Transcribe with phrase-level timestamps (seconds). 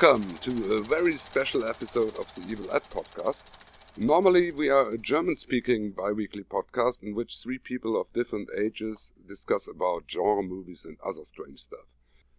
[0.00, 3.44] Welcome to a very special episode of the Evil Ed podcast.
[3.98, 8.48] Normally, we are a German speaking bi weekly podcast in which three people of different
[8.56, 11.84] ages discuss about genre movies and other strange stuff.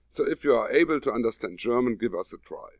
[0.09, 2.79] So, if you are able to understand German, give us a try.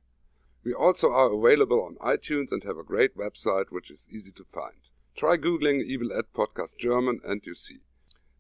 [0.64, 4.46] We also are available on iTunes and have a great website which is easy to
[4.52, 4.90] find.
[5.16, 7.82] Try googling Evil Ed Podcast German and you see.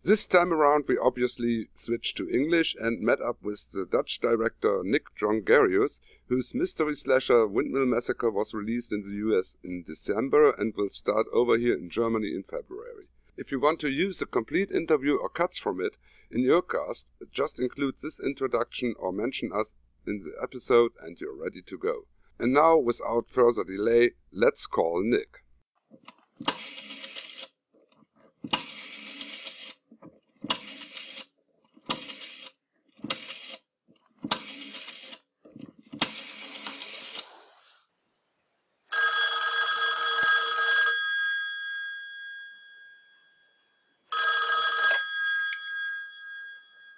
[0.04, 4.82] This time around, we obviously switched to English and met up with the Dutch director
[4.84, 10.74] Nick Jongerius, whose mystery slasher Windmill Massacre was released in the US in December and
[10.76, 13.10] will start over here in Germany in February.
[13.38, 15.98] If you want to use the complete interview or cuts from it
[16.32, 19.76] in your cast, just include this introduction or mention us
[20.08, 22.08] in the episode and you're ready to go.
[22.40, 25.42] And now, without further delay, let's call Nick.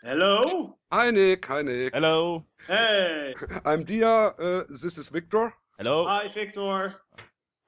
[0.06, 0.78] Hello.
[1.04, 1.94] Hi Nick, hi Nick.
[1.94, 2.46] Hello.
[2.66, 3.36] Hey.
[3.66, 5.54] I'm Dia, uh, this is Victor.
[5.78, 6.08] Hello.
[6.08, 6.96] Hi, Victor.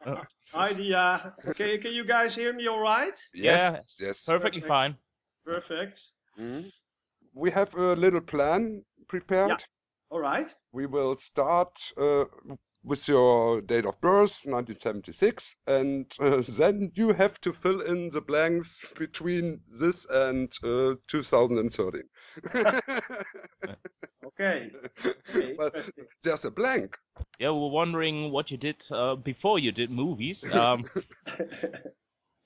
[0.05, 0.22] Oh.
[0.53, 1.33] Hi, Dia.
[1.53, 3.19] Can, can you guys hear me all right?
[3.33, 4.23] Yes, yes.
[4.23, 4.69] Perfectly Perfect.
[4.69, 4.95] fine.
[5.45, 6.00] Perfect.
[6.39, 6.63] Mhm.
[7.33, 9.50] We have a little plan prepared.
[9.50, 9.58] Yeah.
[10.11, 10.56] All right.
[10.72, 12.23] We will start uh,
[12.86, 18.22] with your date of birth, 1976, and uh, then you have to fill in the
[18.22, 22.03] blanks between this and uh, 2013.
[24.25, 24.72] Okay.
[25.06, 25.56] okay.
[25.57, 25.90] But
[26.23, 26.97] there's a blank.
[27.40, 30.46] Yeah, we're wondering what you did uh, before you did movies.
[30.52, 30.84] Um,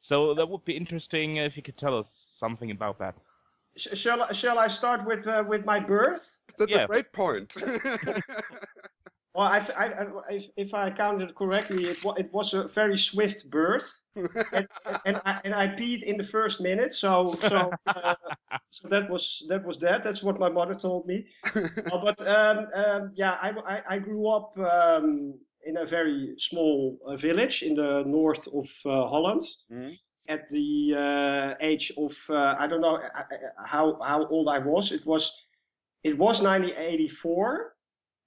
[0.00, 3.16] so that would be interesting if you could tell us something about that.
[3.76, 6.40] Sh- shall I, shall I start with uh, with my birth?
[6.58, 6.84] That's Yeah.
[6.84, 7.54] a great point.
[9.36, 13.50] Well, I, I, I, if- if I counted correctly, it, it was a very swift
[13.50, 14.00] birth,
[14.52, 14.66] and,
[15.04, 16.94] and, I, and I peed in the first minute.
[16.94, 18.14] So so uh,
[18.70, 20.02] so that was that was that.
[20.02, 21.26] That's what my mother told me.
[21.92, 27.16] Uh, but um, um, yeah, I, I, grew up um, in a very small uh,
[27.16, 29.42] village in the north of uh, Holland.
[29.70, 29.96] Mhm.
[30.28, 34.58] At the uh, age of uh, I don't know uh, uh, how how old I
[34.58, 34.90] was.
[34.92, 35.30] It was
[36.02, 37.75] it was 1984.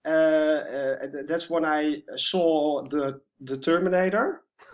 [0.06, 0.96] Uh, uh,
[1.28, 4.44] that's when I saw the the Terminator,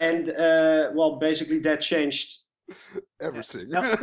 [0.00, 2.38] and uh, well, basically that changed
[3.20, 3.68] Everything.
[3.70, 3.96] yeah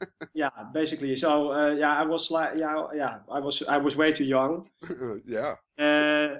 [0.34, 4.12] yeah, basically so uh, yeah i was like yeah yeah i was i was way
[4.12, 4.66] too young
[5.26, 5.56] yeah.
[5.78, 6.38] uh,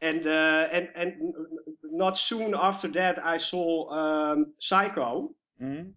[0.00, 1.32] and uh, and and n-
[1.68, 5.30] n- not soon after that i saw um, psycho
[5.60, 5.94] Mhm.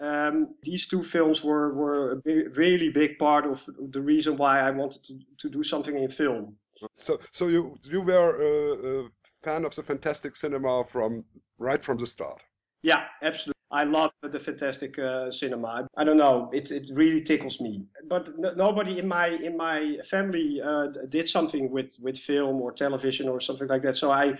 [0.00, 4.60] Um, these two films were were a big, really big part of the reason why
[4.60, 6.56] i wanted to, to do something in film
[6.96, 9.08] So, so you you were a, a
[9.42, 11.24] fan of the fantastic cinema from
[11.58, 12.40] right from the start.
[12.82, 15.86] yeah absolutely I love the fantastic uh, cinema.
[15.96, 17.84] I don't know, it, it really tickles me.
[18.08, 22.72] But n- nobody in my in my family uh, did something with, with film or
[22.72, 23.96] television or something like that.
[23.96, 24.36] So I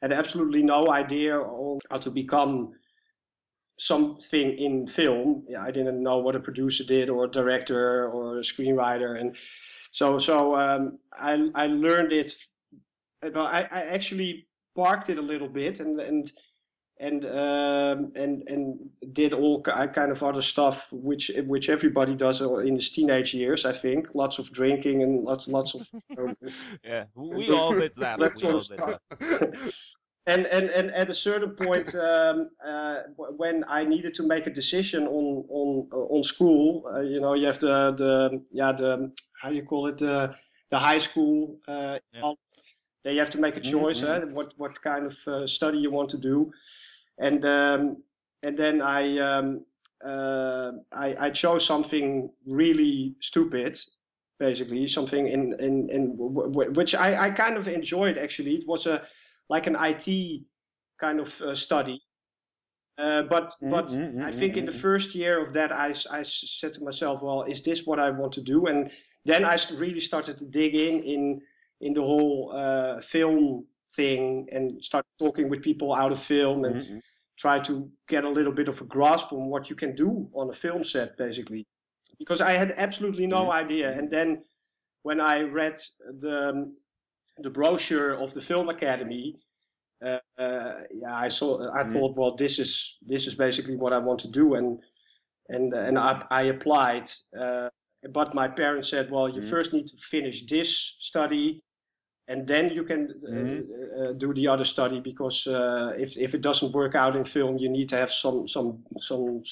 [0.00, 2.70] had absolutely no idea on how to become
[3.78, 5.44] something in film.
[5.48, 9.36] Yeah, I didn't know what a producer did or a director or a screenwriter, and
[9.90, 12.34] so so um, I I learned it.
[13.22, 14.46] Well, I, I actually
[14.76, 16.32] parked it a little bit and and
[17.00, 22.40] and um, and and did all ki- kind of other stuff which which everybody does
[22.40, 23.64] in his teenage years.
[23.64, 25.88] I think lots of drinking and lots lots of
[26.18, 26.36] um,
[26.84, 28.18] Yeah, we all did that.
[28.18, 29.72] That we all did that.
[30.28, 32.96] and and and at a certain point um, uh,
[33.36, 37.46] when I needed to make a decision on on on school, uh, you know, you
[37.46, 40.34] have the the yeah the how do you call it the
[40.70, 41.58] the high school.
[41.66, 42.32] Uh, Yeah.
[43.04, 44.08] Then you have to make a choice, Mhm.
[44.10, 46.52] eh, what what kind of uh, study you want to do,
[47.18, 48.02] and um,
[48.46, 49.64] and then I um,
[50.04, 53.78] uh, I, I chose something really stupid,
[54.38, 58.54] basically something in in, in w- w- which I, I kind of enjoyed actually.
[58.56, 59.02] It was a
[59.48, 60.42] like an IT
[60.98, 62.00] kind of uh, study.
[62.98, 64.80] Uh, but but mm, I think mm, in the mm.
[64.80, 68.32] first year of that, I, I said to myself, well, is this what I want
[68.32, 68.66] to do?
[68.66, 68.90] And
[69.24, 71.40] then I really started to dig in in
[71.80, 76.76] in the whole uh, film thing and start talking with people out of film and
[76.76, 77.00] Mhm.
[77.36, 80.50] try to get a little bit of a grasp on what you can do on
[80.50, 81.66] a film set, basically.
[82.18, 83.96] Because I had absolutely no idea.
[83.98, 84.44] And then
[85.02, 85.76] when I read
[86.20, 86.76] the um,
[87.40, 89.36] the brochure of the Film Academy,
[90.04, 91.70] uh, uh, yeah, I saw.
[91.72, 91.92] I Mhm.
[91.92, 94.80] thought, well, this is this is basically what I want to do, and
[95.48, 97.10] and and I, I applied.
[97.38, 97.68] Uh,
[98.12, 99.50] but my parents said, well, you Mhm.
[99.50, 101.60] first need to finish this study,
[102.28, 103.10] and then you can
[104.00, 107.58] uh, do the other study because uh, if if it doesn't work out in film,
[107.58, 109.42] you need to have some some some.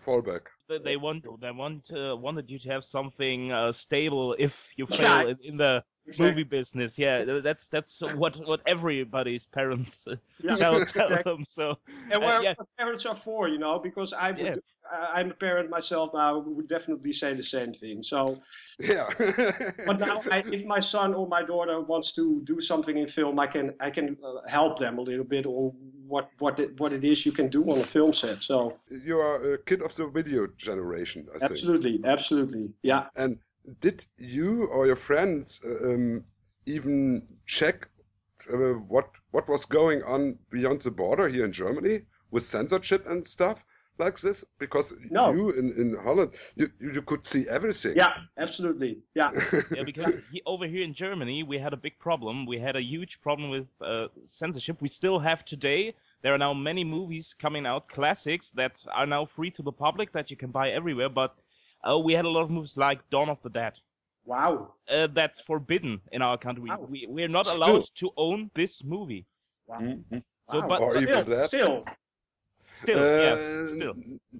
[0.00, 0.42] Fallback.
[0.68, 4.86] They- They want they want uh, wanted you to have something uh, stable if you
[4.86, 5.30] fail Yeah.
[5.30, 5.56] in, in
[6.16, 6.98] the movie business.
[6.98, 10.54] Yeah, that's that's what what everybody's parents uh, Yeah.
[10.56, 11.32] tell tell Exactly.
[11.32, 11.44] them.
[11.46, 11.78] So
[12.10, 14.54] And uh, where yeah, parents are for, you know, because I would, Yeah.
[14.90, 18.02] I- I'm a parent myself now, would definitely say the same thing.
[18.02, 18.40] So,
[18.78, 19.08] Yeah.
[19.86, 23.38] but now, I, if my son or my daughter wants to do something in film,
[23.38, 25.72] I can I can uh, help them a little bit on
[26.06, 28.42] what what it, what it is you can do on a film set.
[28.42, 31.50] So, you are a kid of the video generation, I think.
[31.50, 33.06] absolutely, absolutely, yeah.
[33.16, 33.38] And
[33.80, 36.24] did you or your friends uh, um,
[36.66, 37.88] even check
[38.52, 43.26] uh, what what was going on beyond the border here in Germany with censorship and
[43.26, 43.64] stuff
[43.98, 44.44] like this?
[44.58, 45.32] Because No.
[45.32, 47.96] you in, in Holland, you, you you could see everything.
[47.96, 49.00] Yeah, absolutely.
[49.14, 49.30] Yeah.
[49.74, 52.46] yeah, because he, over here in Germany we had a big problem.
[52.46, 54.80] We had a huge problem with uh, censorship.
[54.80, 55.94] We still have today.
[56.22, 60.12] There are now many movies coming out, classics that are now free to the public
[60.12, 61.08] that you can buy everywhere.
[61.08, 61.34] But
[61.88, 63.78] uh, we had a lot of movies like Dawn of the Dead.
[64.24, 64.74] Wow.
[64.88, 66.68] Uh, that's forbidden in our country.
[66.68, 66.86] Wow.
[66.88, 67.58] We we're not Still.
[67.58, 69.26] allowed to own this movie.
[69.66, 69.80] Wow.
[69.80, 70.22] Mhm.
[70.44, 70.68] So, wow.
[70.68, 71.46] but Or Evil still, Dead.
[71.46, 71.84] still,
[72.72, 73.94] still, yeah, Uh, still.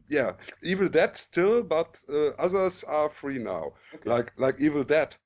[0.08, 0.32] yeah,
[0.62, 3.72] Evil Dead still, but uh, others are free now.
[3.94, 4.10] Okay.
[4.10, 5.16] Like like Evil Dead,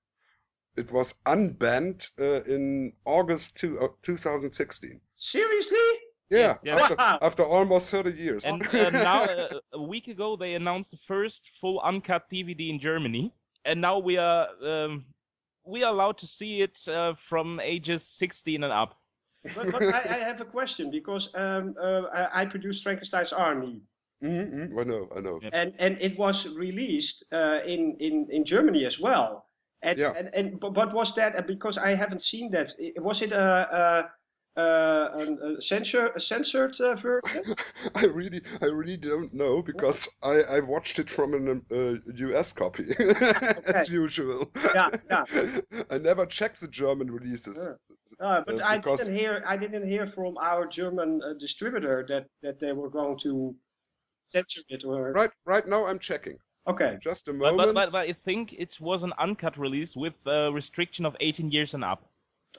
[0.76, 5.00] it was unbanned uh, in August two, uh, 2016.
[5.14, 5.78] seriously?
[6.32, 6.80] Yeah, Yes, yes.
[6.82, 7.18] After, Wow.
[7.20, 8.44] after almost 30 years.
[8.44, 12.78] And uh, now, uh, a week ago, they announced the first full uncut DVD in
[12.78, 13.32] Germany,
[13.64, 15.04] and now we are um,
[15.64, 18.94] we are allowed to see it uh, from ages 16 and up.
[19.54, 23.82] But, but I, I have a question because um, uh, I, I produced Frankenstein's Army.
[24.24, 25.40] Mhm, I know, I know.
[25.42, 25.50] Yeah.
[25.52, 29.44] and and it was released uh, in in in Germany as well.
[29.82, 30.12] And Yeah.
[30.16, 32.72] and, and but, but was that uh, because I haven't seen that?
[32.96, 34.08] Was it a
[34.56, 37.54] a, a, a, censor, a censored uh, version?
[37.94, 41.94] I really, I really don't know because I, I watched it from an uh,
[42.28, 42.94] US copy,
[43.66, 44.50] as usual.
[44.74, 45.24] Yeah, yeah.
[45.90, 47.56] I never check the German releases.
[47.58, 48.26] Yeah.
[48.26, 52.04] Uh, but Uh, I because- didn't hear I didn't hear from our German uh, distributor
[52.08, 53.54] that that they were going to
[54.32, 56.36] censor it or Right, right now I'm checking.
[56.66, 56.98] okay.
[57.00, 57.74] Just a But, moment.
[57.74, 61.50] but, but, but I think it was an uncut release with a restriction of 18
[61.50, 62.08] years and up.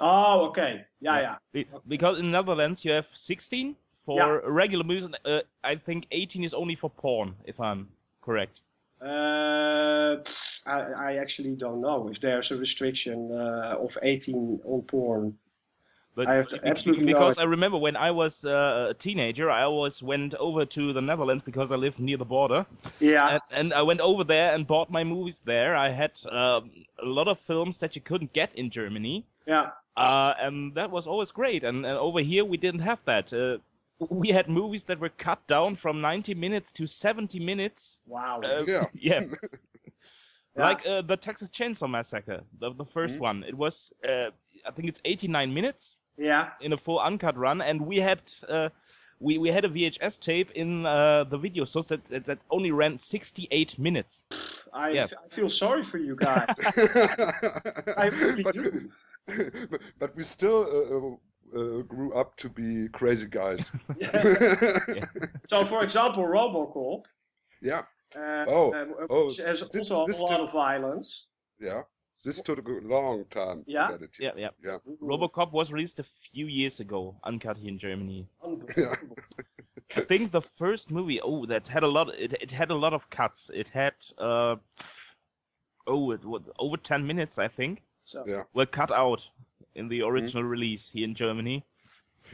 [0.01, 0.85] Oh, okay.
[1.01, 1.35] Yeah, yeah.
[1.51, 3.75] Be- Because in Netherlands you have 16
[4.05, 4.39] for Yeah.
[4.45, 5.03] regular movies.
[5.03, 7.87] and, Uh, I think 18 is only for porn, if I'm
[8.21, 8.61] correct.
[9.01, 10.17] Uh,
[10.65, 10.79] I,
[11.09, 15.37] I actually don't know if there's a restriction uh, of 18 on porn.
[16.15, 18.93] But I have be- be- absolutely no because I remember when I was uh, a
[18.93, 22.65] teenager, I always went over to the Netherlands because I lived near the border,
[23.01, 25.75] Yeah, and, and I went over there and bought my movies there.
[25.75, 26.69] I had um,
[27.01, 29.69] a lot of films that you couldn't get in Germany, yeah.
[29.97, 31.63] uh, and that was always great.
[31.63, 33.31] And, and over here we didn't have that.
[33.33, 33.57] Uh,
[34.09, 37.97] we had movies that were cut down from 90 minutes to 70 minutes.
[38.07, 38.41] Wow.
[38.43, 38.85] Uh, Yeah.
[38.93, 39.21] yeah.
[40.55, 40.65] Yeah.
[40.67, 43.19] Like uh, the Texas Chainsaw Massacre, the, the 1st Mhm.
[43.19, 43.43] one.
[43.47, 44.29] It was, uh,
[44.67, 46.51] I think it's 89 minutes yeah.
[46.61, 48.69] in a full uncut run, and we had uh,
[49.19, 52.71] we we had a VHS tape in uh, the video source that, that that only
[52.71, 54.21] ran 68 minutes.
[54.71, 55.03] I, Yeah.
[55.05, 56.45] f- I feel sorry for you guys.
[57.97, 58.91] I really but, do.
[59.71, 61.19] but, but we still
[61.53, 63.69] uh, uh, grew up to be crazy guys.
[65.47, 67.05] so, for example, Robocop.
[67.61, 67.81] yeah,
[68.15, 71.27] Uh, Oh, uh, oh, which has this- also this a lot did- of violence.
[71.59, 71.83] yeah.
[72.25, 73.87] This took a long time Yeah?
[73.87, 74.15] to get it.
[74.17, 74.49] Yeah, yeah.
[74.63, 74.77] Yeah.
[75.01, 78.29] RoboCop was released a few years ago, uncut here in Germany.
[78.41, 79.17] Unbelievable.
[79.97, 82.07] I think the first movie, oh, that had a lot.
[82.17, 83.51] It, it had a lot of cuts.
[83.53, 84.55] It had uh,
[85.85, 88.43] oh, it was over 10 minutes, I think, So, Yeah.
[88.53, 89.29] were cut out
[89.75, 90.09] in the mm-hmm.
[90.13, 91.65] original release here in Germany.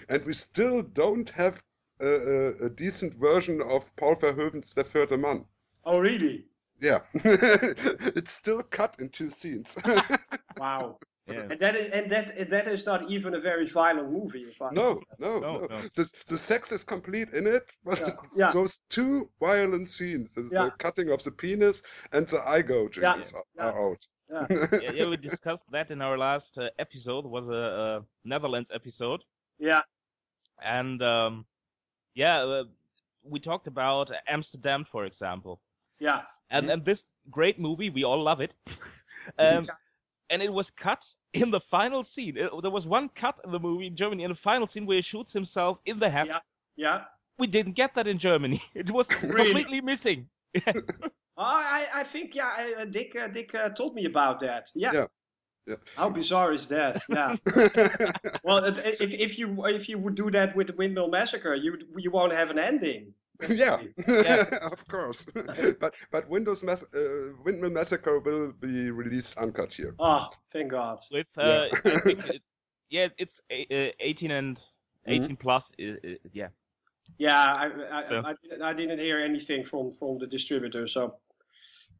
[0.09, 1.63] And we still don't have
[1.99, 5.45] a, a, a decent version of Paul Verhoeven's Der vierte Mann.
[5.85, 6.45] Oh, really?
[6.81, 9.77] Yeah, it's still cut in two scenes.
[10.57, 10.99] Wow.
[11.25, 11.41] Yeah.
[11.51, 14.41] And that is and that that is not even a very violent movie.
[14.43, 15.67] If I no, no, No, no.
[15.67, 15.81] no.
[15.95, 18.51] The, the sex is complete in it, but Yeah, yeah.
[18.51, 20.69] those two violent scenes, the, the Yeah.
[20.79, 23.69] cutting of the penis and the eye gouging, Yeah, are, yeah.
[23.69, 24.07] are out.
[24.81, 27.25] yeah, yeah, we discussed that in our last uh, episode.
[27.25, 29.23] Was a, a Netherlands episode,
[29.59, 29.81] Yeah.
[30.63, 31.45] and um,
[32.15, 32.63] yeah, uh,
[33.23, 35.61] we talked about Amsterdamned, for example,
[35.99, 36.21] Yeah.
[36.51, 38.53] and and this great movie, we all love it.
[39.39, 39.67] um,
[40.29, 42.37] and it was cut in the final scene.
[42.37, 44.97] It- there was one cut in the movie in Germany in the final scene where
[44.97, 46.27] he shoots himself in the head.
[46.27, 46.39] Yeah.
[46.75, 47.01] Yeah.
[47.39, 48.61] We didn't get that in Germany.
[48.75, 49.45] It was Really?
[49.45, 50.29] completely missing.
[51.39, 54.69] Oh, I, I think yeah, I- uh, Dick uh, Dick uh, told me about that.
[54.75, 54.91] Yeah.
[54.93, 55.05] Yeah.
[55.67, 55.75] Yeah.
[55.95, 57.01] How bizarre is that?
[57.09, 57.35] Yeah.
[58.43, 62.11] well, if if you if you would do that with the Windmill Massacre, you you
[62.11, 63.13] won't have an ending.
[63.47, 64.43] yeah, Yeah.
[64.71, 65.25] of course.
[65.79, 69.95] but but Windows Mass- uh, Windmill Massacre will be released uncut here.
[69.99, 70.99] Oh, thank God.
[71.11, 71.45] With Yeah.
[71.45, 72.41] uh, I think it,
[72.89, 73.41] yeah, it's, it's
[73.71, 74.57] uh, 18 and
[75.07, 75.23] Mm-hmm.
[75.23, 75.71] 18 plus.
[75.79, 76.49] i- i- yeah.
[77.17, 81.15] Yeah, I I, So- I, didn't- I didn't hear anything from from the distributor, so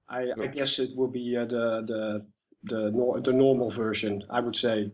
[0.09, 2.25] I I guess it will be uh, the the
[2.63, 4.23] the nor- the normal version.
[4.29, 4.91] I would say.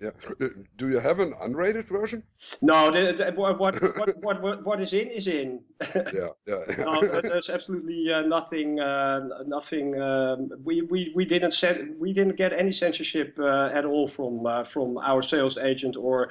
[0.00, 0.10] Yeah.
[0.40, 0.46] Uh,
[0.76, 2.22] Do you have an unrated version?
[2.62, 3.82] No, the, the, what, what
[4.22, 5.64] what what what is in is in.
[5.94, 6.62] Yeah, yeah.
[6.78, 8.78] no, there's absolutely uh, nothing.
[8.78, 10.00] Uh, nothing.
[10.00, 14.46] Um, we, we we didn't send, we didn't get any censorship uh, at all from
[14.46, 16.30] uh, from our sales agent or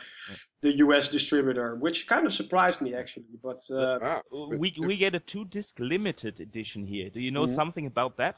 [0.61, 1.07] the U.S.
[1.07, 3.25] distributor, which kind of surprised me actually.
[3.43, 7.09] But uh, ah, We we get a two disc limited edition here.
[7.09, 7.55] Do you know Mhm.
[7.55, 8.35] something about that?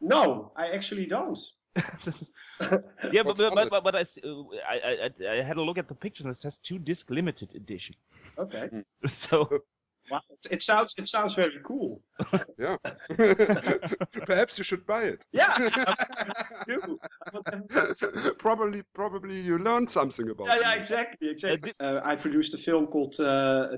[0.00, 1.38] no, I actually don't.
[3.12, 5.62] yeah, but but, but, but, but I, s- uh, I, I, I- I had a
[5.62, 7.96] look at the pictures and it says two disc limited edition.
[8.38, 8.68] Okay,
[9.06, 9.48] So
[10.10, 10.20] wow.
[10.30, 12.02] it, it sounds it sounds very cool.
[12.58, 12.76] yeah.
[14.26, 15.22] Perhaps you should buy it.
[15.32, 16.98] Yeah, I do.
[18.38, 20.46] probably, probably you learned something about.
[20.46, 21.72] Yeah, yeah, exactly, exactly.
[21.80, 23.76] Uh, I produced a film called uh,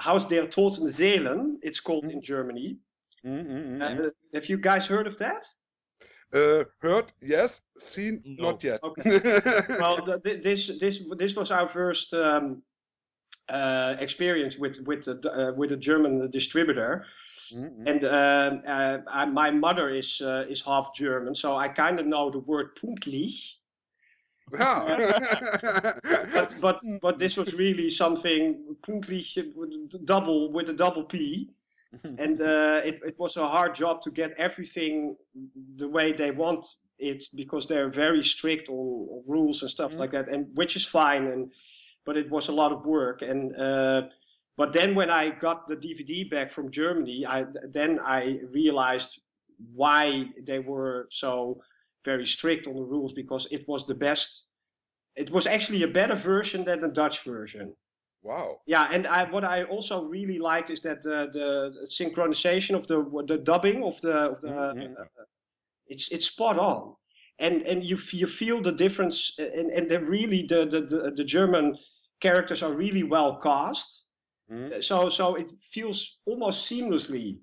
[0.00, 1.58] Haus der Toten Seelen.
[1.62, 2.78] It's called in Germany.
[3.24, 5.44] Mm, mm, mm, Uh, have you guys heard of that?
[6.32, 7.12] Uh, heard?
[7.20, 7.62] Yes.
[7.78, 8.22] Seen?
[8.24, 8.50] No.
[8.50, 8.80] Not yet.
[8.82, 9.20] Okay.
[9.80, 12.62] well, th- th- this this this was our first um,
[13.50, 17.04] uh, experience with with a, uh, with a German distributor,
[17.52, 17.86] Mm, mm.
[17.90, 22.06] and um, uh, I, my mother is uh, is half German, so I kind of
[22.06, 23.56] know the word pünktlich.
[24.52, 25.18] Yeah.
[26.32, 29.36] But but but this was really something pünktlich
[30.04, 31.50] double with a double P.
[32.18, 35.16] and uh, it, it was a hard job to get everything
[35.76, 36.64] the way they want
[36.98, 38.76] it because they're very strict on,
[39.10, 39.98] on rules and stuff Mm.
[39.98, 41.50] like that and which is fine and
[42.10, 44.02] but it was a lot of work and uh,
[44.56, 47.46] but then when I got the DVD back from Germany I
[47.78, 49.20] then I realized
[49.80, 51.62] why they were so
[52.04, 54.46] very strict on the rules because it was the best
[55.16, 57.76] it was actually a better version than the Dutch version
[58.22, 58.60] wow.
[58.66, 62.98] yeah, and I, what I also really liked is that the, the synchronization of the
[63.26, 65.00] the dubbing of the of the Mhm.
[65.00, 65.04] uh,
[65.86, 66.96] it's it's spot on,
[67.38, 71.12] and and you f- you feel the difference, and and the really the the the,
[71.16, 71.78] the German
[72.20, 74.06] characters are really well cast,
[74.50, 74.82] Mm.
[74.82, 77.38] so so it feels almost seamlessly.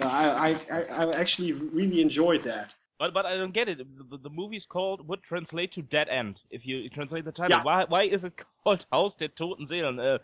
[0.00, 2.74] I I, I, I actually really enjoyed that.
[2.98, 3.78] But but I don't get it.
[3.78, 7.58] The, the, the movie's called would translate to Dead End if you translate the title.
[7.58, 7.64] Yeah.
[7.64, 8.34] Why why is it
[8.64, 9.98] called Haus der Toten Seelen?
[9.98, 10.18] Uh,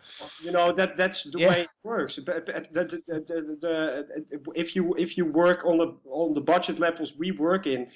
[0.45, 1.49] you know that that's the Yeah.
[1.49, 5.65] way it works But- but the, the, the, the, the, if you if you work
[5.65, 7.89] on the on the budget levels we work in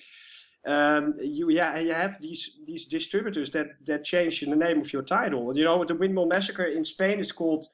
[0.66, 4.92] um, you yeah you have these these distributors that that change in the name of
[4.92, 5.56] your title.
[5.56, 7.64] You know the windmill massacre in spain is called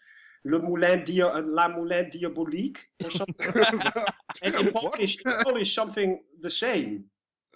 [0.44, 3.80] Le Moulin Dia- La Moulin Diabolique or something.
[4.42, 7.04] And in Polish, Polish something the same.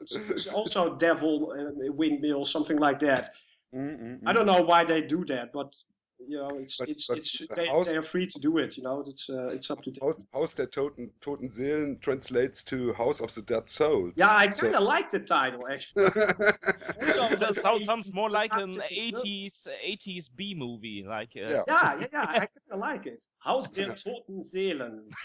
[0.00, 3.30] It's, it's also devil uh, windmill something like that.
[3.74, 4.34] Mm, mm, I mm.
[4.34, 5.74] don't know why they do that, but
[6.18, 8.58] you know, it's But- it's but it's the they, house- they are free to do
[8.58, 8.76] it.
[8.76, 10.00] You know, it's uh, it's up to them.
[10.02, 14.12] Haus, Haus der Toten, Toten Seelen translates to House of the Dead Souls.
[14.16, 16.04] Yeah, I kind of like the title actually.
[16.04, 21.04] Also, so, the- sounds sounds more like an 80s 80s B movie.
[21.06, 21.62] Like uh, Yeah.
[21.68, 22.26] Yeah, yeah, yeah.
[22.28, 23.24] I kind of like it.
[23.44, 25.02] Haus der Toten Seelen.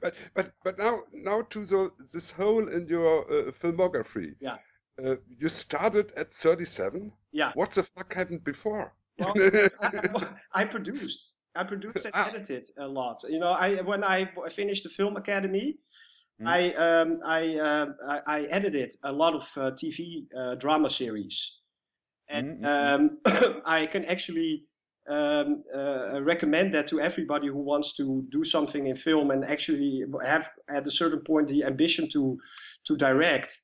[0.00, 4.34] but but but now now to the this hole in your uh, filmography.
[4.40, 4.56] Yeah.
[5.04, 7.12] Uh, you started at 37.
[7.32, 7.52] Yeah.
[7.54, 8.94] What the fuck happened before?
[9.18, 9.34] Well,
[9.82, 11.34] I, I produced.
[11.54, 12.28] I produced and Ah.
[12.28, 13.22] edited a lot.
[13.28, 15.78] You know, I when I finished the film academy,
[16.40, 16.48] Mm.
[16.48, 21.58] I um, I, um I I edited a lot of uh, TV uh, drama series,
[22.28, 24.62] and Mm, mm, um, I can actually
[25.08, 30.04] um, uh, recommend that to everybody who wants to do something in film and actually
[30.24, 32.38] have at a certain point the ambition to
[32.86, 33.60] to direct.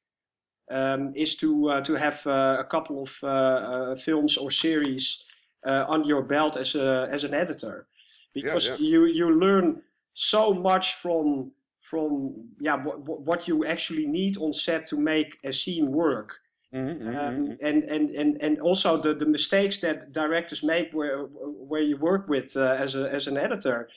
[0.71, 5.25] Um, is to uh, to have uh, a couple of uh, uh, films or series
[5.65, 7.87] uh, on your belt as a as an editor,
[8.35, 8.77] because yeah.
[8.79, 9.83] you you learn
[10.13, 15.53] so much from from yeah what, what you actually need on set to make a
[15.53, 16.39] scene work.
[16.75, 20.93] Mm, mm, um, mm, and, and, and, and also the, the mistakes that directors make
[20.93, 23.89] where where you work with uh, as a as an editor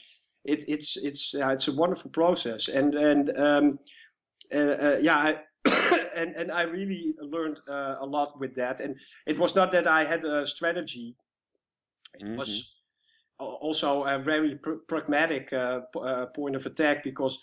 [0.44, 2.68] it, it's it's yeah, it's a wonderful process.
[2.68, 3.80] And and um,
[4.54, 5.40] uh, uh, yeah I,
[6.16, 8.82] and and I really learned uh, a lot with that.
[8.82, 11.16] And it was not that I had a strategy;
[12.14, 12.36] it Mhm.
[12.38, 12.76] was
[13.40, 17.40] also a very pr- pragmatic uh, p- uh, point of attack because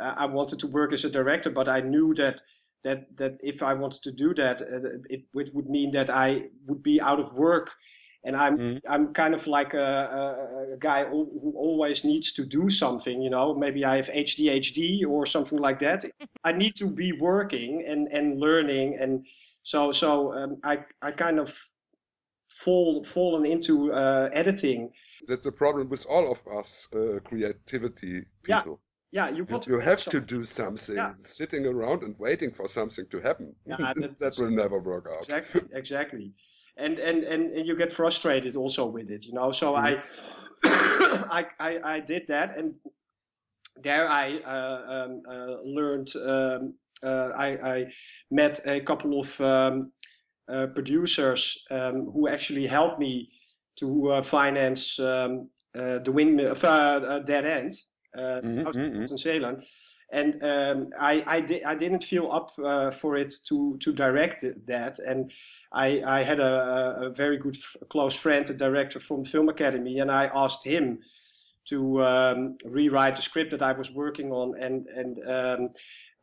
[0.00, 2.42] uh, I wanted to work as a director, but I knew that
[2.82, 6.50] that that if I wanted to do that, uh, it, it would mean that I
[6.66, 7.72] would be out of work.
[8.24, 8.80] And I'm Mhm.
[8.88, 13.22] I'm kind of like a, a, a guy who who always needs to do something,
[13.22, 13.54] you know.
[13.54, 16.04] Maybe I have ADHD or something like that.
[16.44, 19.26] I need to be working and, and learning, and
[19.62, 21.56] so so um, I I kind of
[22.52, 24.90] fall fallen into uh, editing.
[25.26, 28.80] That's a problem with all of us uh, creativity people.
[29.12, 30.96] Yeah, you You, want you make have to do something.
[30.96, 31.14] Yeah.
[31.18, 33.54] Sitting around and waiting for something to happen.
[33.66, 35.22] Yeah, that will never work out.
[35.24, 36.32] exactly exactly
[36.76, 39.84] and, and and and you get frustrated also with it you know so Mhm.
[39.88, 40.02] I,
[41.40, 42.78] I i i did that and
[43.82, 47.92] there i uh, um, uh, learned um, uh, I, I
[48.30, 49.92] met a couple of um,
[50.48, 53.30] uh, producers um, who actually helped me
[53.76, 56.54] to uh, finance um, uh, the windmill
[57.20, 57.72] dead end
[58.16, 59.26] uh, House mhm.
[59.26, 59.62] in.
[60.12, 64.44] And um, I, I, di- I didn't feel up uh, for it to, to direct
[64.66, 64.98] that.
[64.98, 65.30] And
[65.72, 67.56] I, I had a, a very good
[67.90, 70.98] close friend, a director from Film Academy, and I asked him
[71.70, 75.68] to um, rewrite the script that I was working on and and um,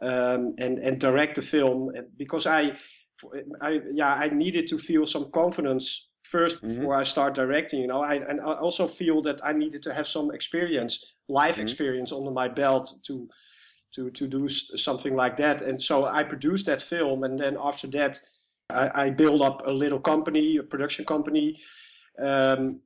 [0.01, 2.77] um, and and direct the film because I,
[3.61, 6.61] I yeah I needed to feel some confidence 1st Mhm.
[6.61, 7.81] before I start directing.
[7.81, 10.93] You know, I and I also feel that I needed to have some experience,
[11.29, 11.61] life Mhm.
[11.61, 13.27] experience under my belt to
[13.95, 15.61] to to do something like that.
[15.61, 18.19] And so I produced that film, and then after that,
[18.69, 21.55] I, I built up a little company, a production company.
[22.19, 22.81] Um,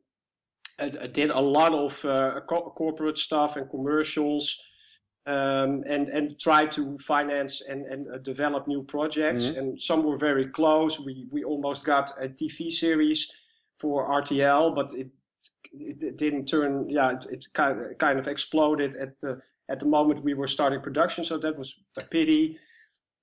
[0.82, 4.58] I, did a lot of uh, co- corporate stuff and commercials,
[5.26, 9.46] um, and and tried to finance and and uh, develop new projects.
[9.46, 9.58] Mhm.
[9.58, 11.00] And some were very close.
[11.00, 13.32] We we almost got a TV series
[13.78, 15.10] for RTL, but it
[15.74, 16.90] it, it didn't turn.
[16.90, 19.40] Yeah, it, it kind of, kind of exploded at the
[19.70, 21.24] at the moment we were starting production.
[21.24, 22.58] So that was a pity.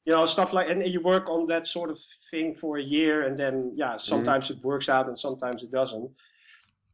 [0.06, 1.98] You know, stuff like, and you work on that sort of
[2.30, 6.10] thing for a year, and then yeah, sometimes it works out and sometimes it doesn't.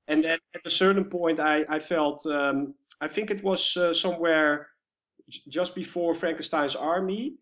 [0.09, 3.93] And then at a certain point, I I felt um, I think it was uh,
[3.93, 4.69] somewhere
[5.49, 7.35] just before Frankenstein's Army,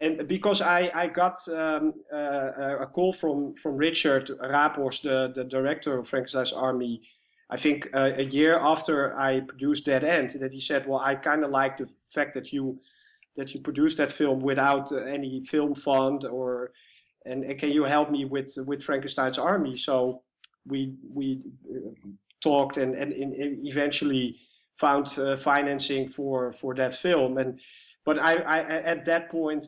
[0.00, 5.44] and because I I got um, uh, a call from from Richard Raaphorst, the the
[5.44, 7.00] director of Frankenstein's Army,
[7.50, 11.14] I think uh, a year after I produced Dead End, that he said, "Well, I
[11.14, 12.80] kind of like the fact that you
[13.36, 16.72] that you produced that film without uh, any film fund, or
[17.24, 20.22] and, and can you help me with with Frankenstein's Army?" So
[20.66, 21.90] we we uh,
[22.40, 24.36] talked and, and, and eventually
[24.76, 27.38] found uh, financing for for that film.
[27.38, 27.60] And
[28.04, 28.58] but I, I
[28.94, 29.66] at that point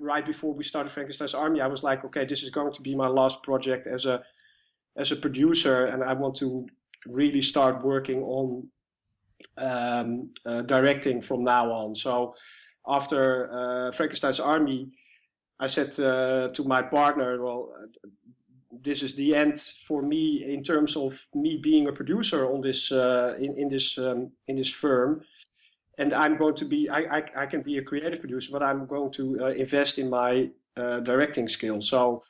[0.00, 2.94] right before we started Frankenstein's Army I was like okay this is going to be
[2.94, 4.22] my last project as a
[4.96, 6.66] as a producer and I want to
[7.06, 8.68] really start working on
[9.58, 11.94] um, uh, directing from now on.
[11.94, 12.34] So
[12.88, 14.88] after uh, Frankenstein's Army
[15.60, 17.72] I said uh, to my partner well
[18.82, 22.92] this is the end for me in terms of me being a producer on this
[22.92, 25.22] uh, in in this um, in this firm,
[25.98, 28.86] and I'm going to be I, I, I can be a creative producer, but I'm
[28.86, 31.88] going to uh, invest in my uh, directing skills.
[31.88, 32.22] So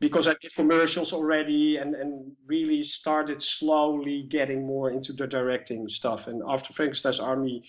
[0.00, 5.88] because I did commercials already and and really started slowly getting more into the directing
[5.88, 7.62] stuff, and after Frankenstein's Army,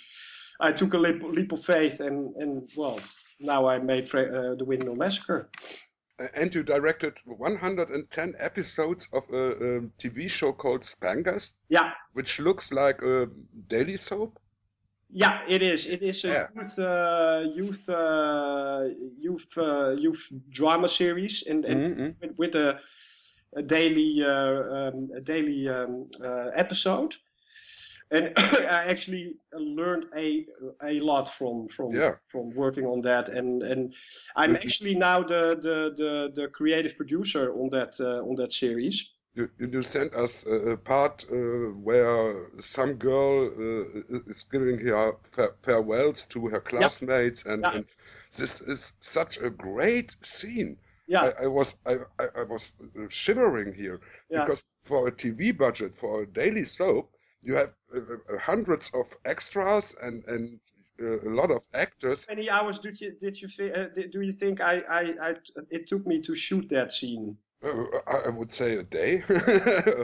[0.60, 3.00] I took a leap, leap of faith, and and well
[3.40, 5.50] now I made uh, the Windmill Massacre.
[6.19, 12.71] And you directed 110 episodes of a, um TV show called SpangaS, Yeah, which looks
[12.71, 13.30] like a
[13.67, 14.39] daily soap.
[15.10, 15.86] Yeah, it is.
[15.86, 16.47] It is a Yeah.
[16.56, 22.15] youth, uh, youth, uh, youth, uh, youth drama series, and, and Mhm.
[22.21, 22.80] with, with a,
[23.56, 27.15] a daily, uh, um, a daily um, uh, episode.
[28.13, 30.45] And I actually learned a
[30.84, 32.15] a lot from from Yeah.
[32.28, 33.93] from working on that, and and
[34.36, 39.13] I'm actually now the the the, the creative producer on that uh, on that series.
[39.36, 41.36] You, you sent us a, part uh,
[41.89, 45.13] where some girl uh, is giving her
[45.63, 47.73] farewells to her classmates, and, Yeah.
[47.76, 47.86] and
[48.38, 50.78] this is such a great scene.
[51.08, 52.73] Yeah, I, I was I, I, was
[53.10, 53.99] shivering here
[54.30, 54.41] Yeah.
[54.41, 57.12] because for a TV budget for a daily soap,
[57.44, 60.60] you have uh, uh, hundreds of extras and and
[61.02, 62.26] uh, a lot of actors.
[62.28, 65.36] How many hours did you did you uh, did, do you think I, I I
[65.70, 67.38] it took me to shoot that scene?
[67.64, 69.24] Uh, I, I would say a day.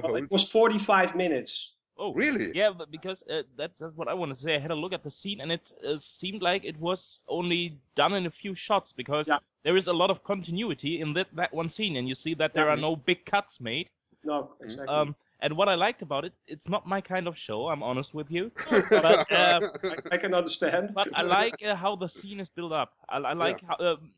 [0.02, 1.76] Well, it was 45 minutes.
[1.98, 2.52] Oh, Really?
[2.54, 4.56] Yeah, but because uh, that's that's what I want to say.
[4.56, 7.78] I had a look at the scene, and it uh, seemed like it was only
[7.96, 9.40] done in a few shots because Yeah.
[9.64, 12.54] there is a lot of continuity in that that one scene, and you see that
[12.54, 12.74] there Yeah.
[12.74, 13.90] are no big cuts made.
[14.24, 14.96] No, exactly.
[14.96, 17.68] Um, and what I liked about it, it's not my kind of show.
[17.70, 18.52] I'm honest with you,
[18.90, 20.92] but uh, I, I can understand.
[20.94, 22.94] but I like uh, how the scene is built up.
[23.10, 24.12] I, I like how um,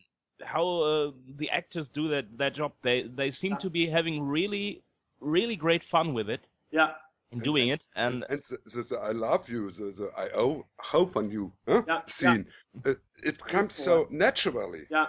[0.44, 2.74] how uh, the actors do that their job.
[2.82, 3.58] They they seem Yeah.
[3.58, 4.84] to be having really
[5.20, 6.92] really great fun with it yeah,
[7.32, 10.66] in doing it, and and the, the, the I love you, the, the I oh,
[10.80, 11.84] hope on you huh?
[11.88, 12.48] Yeah, scene.
[12.86, 14.88] Uh, it comes so naturally.
[14.90, 15.08] yeah.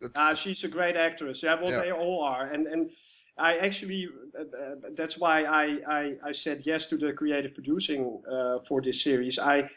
[0.00, 1.42] It's, Uh, she's a great actress.
[1.42, 1.80] Yeah, well, Yeah.
[1.80, 2.46] they all are.
[2.52, 2.90] And and
[3.38, 8.20] I actually, uh, uh, that's why I, I, I said yes to the creative producing
[8.30, 9.38] uh, for this series.
[9.38, 9.70] I,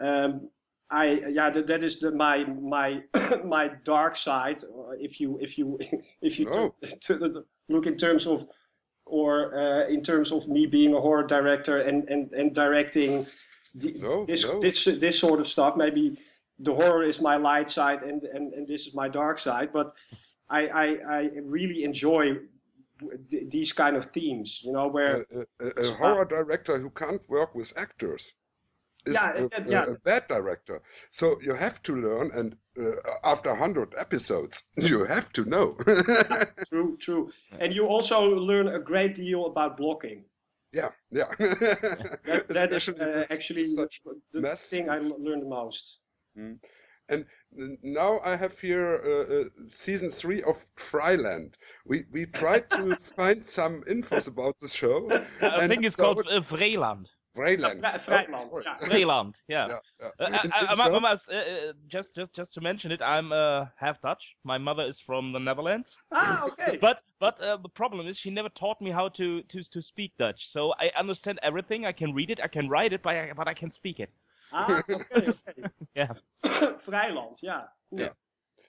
[0.00, 0.50] um,
[0.90, 3.02] I yeah, that, that is the my my
[3.44, 4.64] my dark side.
[4.98, 5.78] If you if you
[6.22, 6.74] if you No.
[6.82, 8.46] to, to look in terms of
[9.06, 13.26] or uh, in terms of me being a horror director and and and directing
[13.76, 14.60] the, No, this no.
[14.60, 15.76] this this sort of stuff.
[15.76, 16.18] Maybe
[16.58, 19.72] the horror is my light side and and, and this is my dark side.
[19.72, 19.92] But
[20.48, 20.86] I I,
[21.18, 22.36] I really enjoy
[23.50, 24.60] these kind of themes.
[24.64, 28.34] You know where a, a, a horror director who can't work with actors
[29.06, 29.84] is Yeah, a, yeah, a- yeah.
[29.92, 30.82] a bad director.
[31.10, 32.92] So you have to learn, and uh,
[33.24, 35.76] after 100 episodes, you have to know.
[36.68, 40.24] true true, and you also learn a great deal about blocking.
[40.72, 41.30] yeah, yeah.
[42.24, 45.98] That, that is uh, actually such the mess thing I learned the most.
[47.08, 47.26] And
[47.82, 51.54] now I have here uh, uh, season three of Fryland.
[51.86, 55.08] We we tried to find some infos about the show.
[55.42, 57.08] I think it's so called it- uh, Vreeland.
[57.36, 57.80] Fryland.
[57.80, 58.76] Vri- Oh, yeah.
[58.78, 59.68] Vreeland, yeah.
[59.68, 60.08] Yeah, yeah.
[60.18, 63.00] Uh, In- I, I, I must uh, uh, just just just to mention it.
[63.00, 64.36] I'm uh, half Dutch.
[64.44, 66.76] My mother is from the Netherlands, Ah, okay.
[66.80, 70.12] but but uh, the problem is she never taught me how to to to speak
[70.18, 70.48] Dutch.
[70.48, 71.86] So I understand everything.
[71.86, 72.40] I can read it.
[72.42, 74.10] I can write it, but I, but I can speak it.
[74.52, 75.62] Ah, okay, okay.
[75.94, 76.12] Yeah.
[76.86, 77.62] Vrijland, yeah.
[77.90, 78.00] Cool.
[78.00, 78.12] Yeah.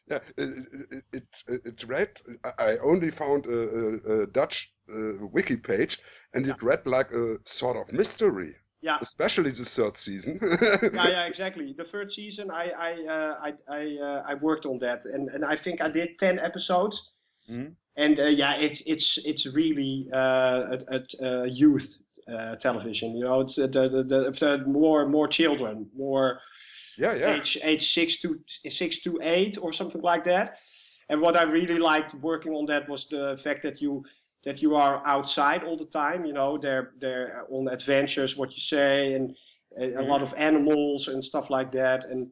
[0.09, 0.49] Yeah, it,
[0.91, 2.09] it, it, it, it read.
[2.43, 5.99] I I only found a, a, a Dutch uh, wiki page,
[6.33, 8.97] and it read like a sort of mystery, Yeah.
[9.01, 10.39] especially the third season.
[10.93, 11.73] yeah, yeah, exactly.
[11.77, 15.45] The third season, I I uh, I I, uh, I worked on that, and, and
[15.45, 17.11] I think I did ten episodes.
[17.49, 17.75] Mhm.
[17.95, 23.15] And uh, yeah, it's it's it's really uh, a, a, a youth uh, television.
[23.15, 26.39] You know, it's uh, the, the, the, the more more children, more
[26.97, 27.35] yeah, yeah.
[27.35, 30.57] age age six to six to eight or something like that.
[31.09, 34.03] And what I really liked working on that was the fact that you
[34.43, 36.25] that you are outside all the time.
[36.25, 39.35] You know, they're they're on adventures, what you say, and
[39.77, 42.05] a, a lot of animals and stuff like that.
[42.05, 42.27] And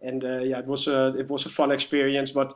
[0.00, 2.30] and uh, yeah, it was a it was a fun experience.
[2.30, 2.54] But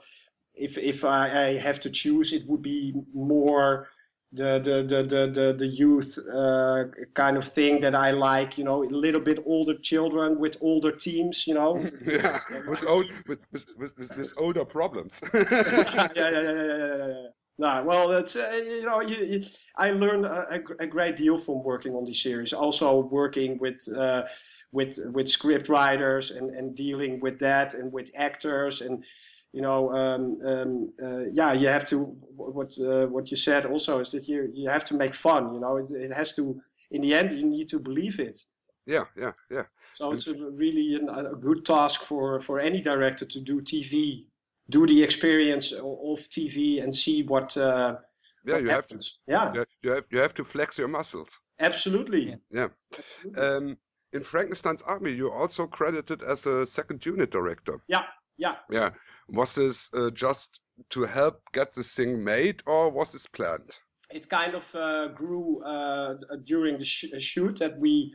[0.54, 3.88] if if I, I have to choose, it would be more
[4.36, 8.58] the the the the the, the youth uh, kind of thing that I like.
[8.58, 11.46] You know, a little bit older children with older teams.
[11.46, 11.76] You know.
[12.06, 15.20] yeah, with, old, with, with, with, with, older problems.
[15.34, 17.26] yeah, yeah, yeah, yeah, yeah, yeah.
[17.58, 19.42] No, well, it's uh, you know, you, you,
[19.78, 22.52] I learned a, a a great deal from working on this series.
[22.52, 24.24] Also, working with uh,
[24.72, 29.04] with with script writers and and dealing with that and with actors and
[29.52, 32.00] you know, um, um, uh, yeah, you have to
[32.36, 35.54] what uh, what you said also is that you you have to make fun.
[35.54, 36.60] You know, it, it has to.
[36.90, 38.40] In the end, you need to believe it.
[38.86, 39.64] yeah, yeah, yeah.
[39.94, 44.26] So it's a really an, a good task for, for any director to do TV,
[44.70, 47.96] do the experience of TV and see what, uh,
[48.44, 48.94] Yeah, what you have to.
[48.94, 49.18] happens.
[49.26, 51.28] Yeah, You have, you have you have to flex your muscles.
[51.58, 52.36] absolutely.
[52.50, 52.68] Yeah.
[52.96, 53.42] absolutely.
[53.42, 53.78] Um,
[54.16, 57.80] in Frankenstein's Army, you're also credited as a second unit director.
[57.88, 58.04] yeah,
[58.38, 58.56] yeah.
[58.70, 58.90] Yeah.
[59.28, 63.70] Was this uh, just to help get this thing made, or was this planned?
[64.10, 68.14] It kind of uh, grew uh, during the sh- shoot that we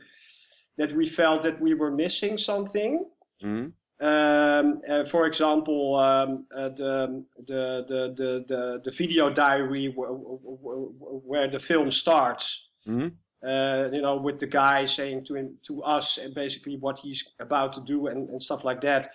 [0.78, 3.04] that we felt that we were missing something.
[3.42, 3.72] Mhm.
[4.00, 11.48] Um, uh, for example, um, uh, the, the, the, the, the, the video diary where
[11.48, 12.70] the film starts.
[12.86, 13.12] Mhm.
[13.46, 17.24] Uh, you know, with the guy saying to him, to us, and basically what he's
[17.40, 19.10] about to do and, and stuff like that.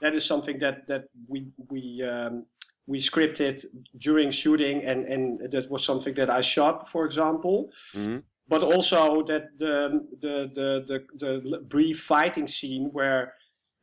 [0.00, 2.46] That is something that that we we um,
[2.86, 3.64] we scripted
[3.98, 8.22] during shooting, and and that was something that I shot, for example Mhm.
[8.48, 10.84] but also that the the the
[11.18, 13.32] the, the brief fighting scene where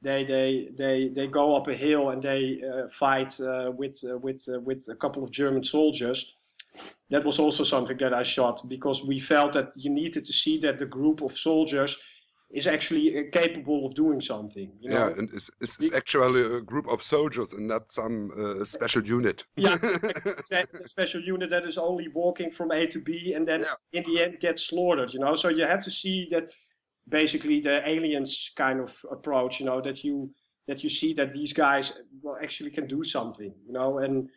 [0.01, 4.17] they they they they go up a hill and they uh, fight uh, with uh,
[4.17, 6.33] with uh, with a couple of German soldiers.
[7.09, 10.57] That was also something that I shot because we felt that you needed to see
[10.59, 11.97] that the group of soldiers
[12.53, 14.71] is actually uh, capable of doing something.
[14.81, 15.07] You know?
[15.07, 19.05] Yeah, and it's, it's, it's actually a group of soldiers and not some uh, special
[19.05, 19.45] unit.
[19.55, 19.77] Yeah,
[20.51, 23.75] a special unit that is only walking from A to B and then Yeah.
[23.93, 25.13] in the end gets slaughtered.
[25.13, 26.51] You know, so you have to see that
[27.07, 29.59] basically the aliens kind of approach.
[29.59, 30.29] You know, that you
[30.67, 33.53] that you see that these guys well actually can do something.
[33.65, 34.29] You know, and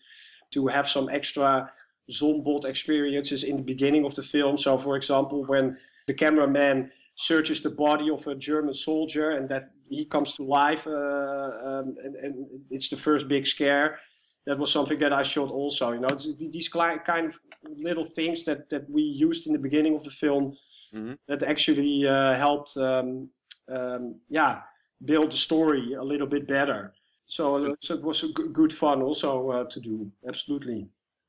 [0.53, 1.69] to have some extra
[2.11, 4.57] zombot experiences in the beginning of the film.
[4.57, 9.71] So, for example, when the cameraman searches the body of a German soldier and that
[9.89, 13.99] he comes to life, uh, um, and, and it's the first big scare.
[14.47, 15.93] That was something that I shot also.
[15.93, 17.41] You know, it's these kind of
[17.77, 20.55] little things that that we used in the beginning of the film
[20.95, 21.17] Mhm.
[21.27, 23.31] that actually uh, helped, um,
[23.69, 24.61] um, yeah,
[25.05, 26.93] build the story a little bit better.
[27.27, 30.13] So, so it was good fun also uh, to do.
[30.29, 30.89] Absolutely.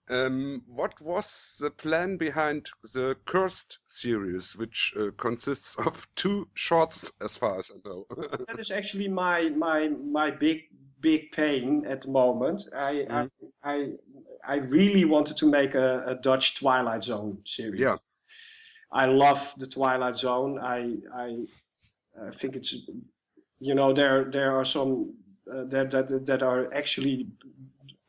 [0.10, 7.12] Um, what was the plan behind the Cursed series, which uh, consists of two shorts,
[7.22, 8.06] as far as I know?
[8.48, 10.64] that is actually my my my big
[11.02, 12.62] big pain at the moment.
[12.76, 13.30] I Mhm.
[13.64, 13.92] I, I
[14.48, 17.82] I really wanted to make a, a Dutch Twilight Zone series.
[17.82, 17.98] Yeah.
[18.92, 20.60] I love the Twilight Zone.
[20.60, 21.28] I I,
[22.28, 22.74] I think it's
[23.60, 25.16] you know there there are some
[25.52, 27.28] uh, that that that are actually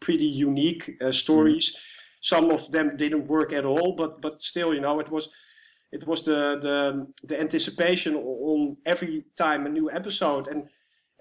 [0.06, 1.76] pretty unique uh, stories.
[2.20, 5.28] Some of them didn't work at all, but but still, you know, it was
[5.92, 6.78] it was the the
[7.28, 10.60] the anticipation on every time a new episode and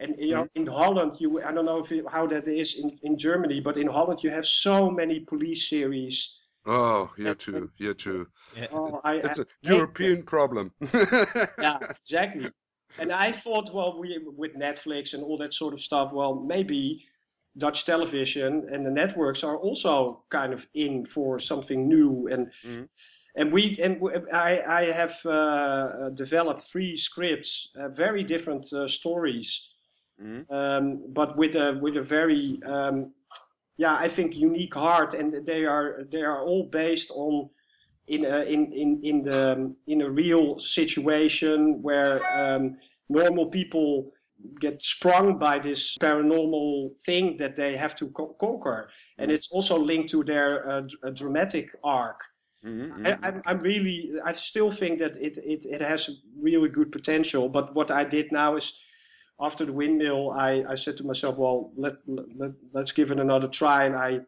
[0.02, 2.90] and you know in Holland you I don't know if it, how that is in
[3.02, 6.16] in Germany, but in Holland you have so many police series.
[6.66, 8.28] oh, here too, here too.
[8.58, 8.68] Yeah.
[8.72, 10.72] Oh, I, It's I a hate European problem.
[11.66, 12.48] yeah, exactly.
[12.98, 14.08] And I thought, well, we
[14.42, 16.82] with Netflix and all that sort of stuff, well, maybe
[17.58, 22.28] Dutch television and the networks are also kind of in for something new.
[22.32, 22.88] And Mhm.
[23.36, 24.02] and we and
[24.34, 29.76] I I have uh, developed three scripts, uh, very different uh, stories,
[30.22, 30.46] Mhm.
[30.50, 33.14] um, but with a with a very um,
[33.78, 37.50] yeah, I think unique heart, and they are they are all based on
[38.08, 42.78] in a, in in in the in a real situation where um,
[43.10, 44.12] normal people
[44.60, 49.78] get sprung by this paranormal thing that they have to co- conquer, and it's also
[49.78, 52.20] linked to their uh, d- uh, dramatic arc.
[52.64, 53.20] Mhm, I, mhm.
[53.24, 56.10] I'm, I'm really, I still think that it, it, it has
[56.42, 57.50] really good potential.
[57.50, 58.74] But what I did now is,
[59.40, 63.48] after the windmill, I, I said to myself, well, let, let, let's give it another
[63.48, 63.86] try.
[63.86, 64.20] And I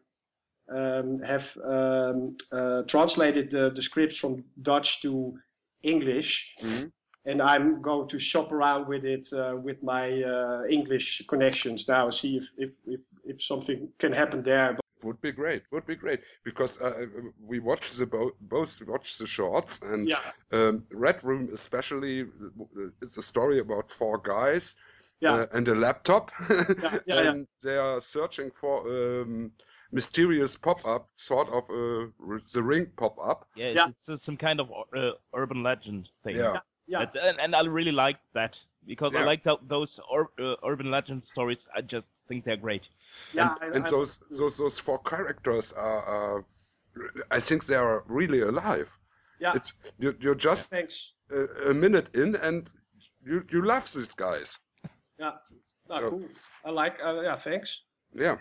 [0.70, 5.34] um, have um, uh, translated the, the scripts from Dutch to
[5.82, 6.54] English.
[6.62, 6.90] Mhm.
[7.28, 12.08] And I'm going to shop around with it uh, with my uh, English connections now,
[12.08, 14.72] see if, if, if, if something can happen there.
[14.72, 15.62] But Would be great.
[15.70, 17.06] Would be great because uh,
[17.50, 20.20] we watch the bo- both watch the shorts and yeah,
[20.52, 22.22] um, Red Room especially.
[22.22, 24.74] uh, It's a story about four guys
[25.20, 26.30] yeah, uh, and a laptop,
[26.82, 27.30] yeah, yeah.
[27.30, 29.52] and they are searching for um,
[29.92, 33.46] mysterious pop-up, sort of uh, the ring pop-up.
[33.54, 33.88] Yeah, it's, Yeah.
[33.88, 36.36] it's uh, some kind of uh, urban legend thing.
[36.36, 36.60] Yeah.
[36.88, 36.98] Yeah.
[37.00, 41.24] That's, and, and I really like that because I like those ur- uh, urban legend
[41.24, 41.68] stories.
[41.76, 42.88] I just think they're great.
[43.34, 46.44] yeah, and, I- and I- those those those four characters are, are
[47.30, 48.90] I think they are really alive.
[49.40, 49.52] Yeah.
[49.54, 51.12] It's you, you're just Thanks.
[51.30, 52.68] a, a minute in and
[53.24, 54.58] you you love these guys.
[55.18, 55.32] Yeah.
[55.88, 56.08] No, Yeah.
[56.08, 56.22] cool.
[56.64, 56.96] I like.
[57.04, 57.36] Uh, yeah.
[57.36, 57.82] Thanks.
[58.14, 58.38] Yeah.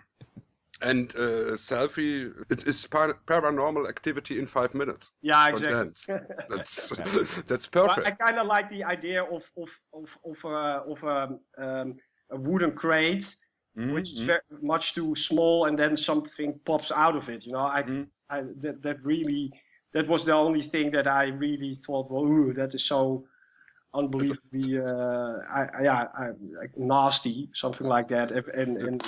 [0.81, 5.11] And uh, selfie, it is par- paranormal activity in five minutes.
[5.21, 5.49] Yeah.
[5.49, 5.75] Exactly.
[5.75, 6.07] dance.
[6.49, 6.89] That's
[7.47, 8.07] that's But perfect.
[8.07, 11.95] I kind of like the idea of of of of uh, of um, um,
[12.29, 13.35] a wooden crate,
[13.75, 17.45] which is very much too small, and then something pops out of it.
[17.45, 18.07] You know, I, Mhm.
[18.29, 19.51] I that that really
[19.93, 23.25] that was the only thing that I really thought, well, ooh, that is so
[23.93, 26.27] unbelievably, uh, I, I- yeah, I,
[26.59, 28.31] like nasty, something like that.
[28.31, 29.01] If, and and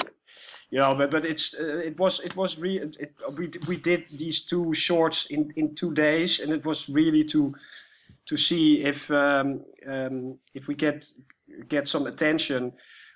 [0.70, 4.06] you know, but but it's uh, it was it was re- it, we we did
[4.12, 7.54] these two shorts in in two days, and it was really to
[8.26, 11.12] to see if um, um, if we get
[11.68, 12.74] get some attention.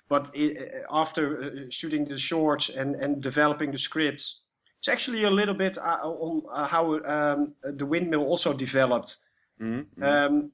[0.08, 0.54] But i
[0.90, 4.40] after uh, shooting the shorts and and developing the scripts,
[4.78, 9.16] it's actually a little bit uh, on uh, how um, the windmill also developed.
[9.60, 10.04] Mhm, mhm.
[10.04, 10.52] Um,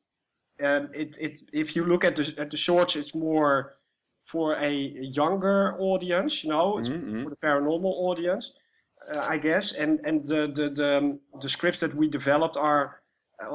[0.63, 3.77] um, it, it, if you look at the at the shorts, it's more
[4.25, 7.23] for a younger audience, you know, it's Mhm, mhm.
[7.23, 8.53] for the paranormal audience,
[9.13, 9.73] uh, I guess.
[9.73, 13.03] And and the the the, um, the scripts that we developed are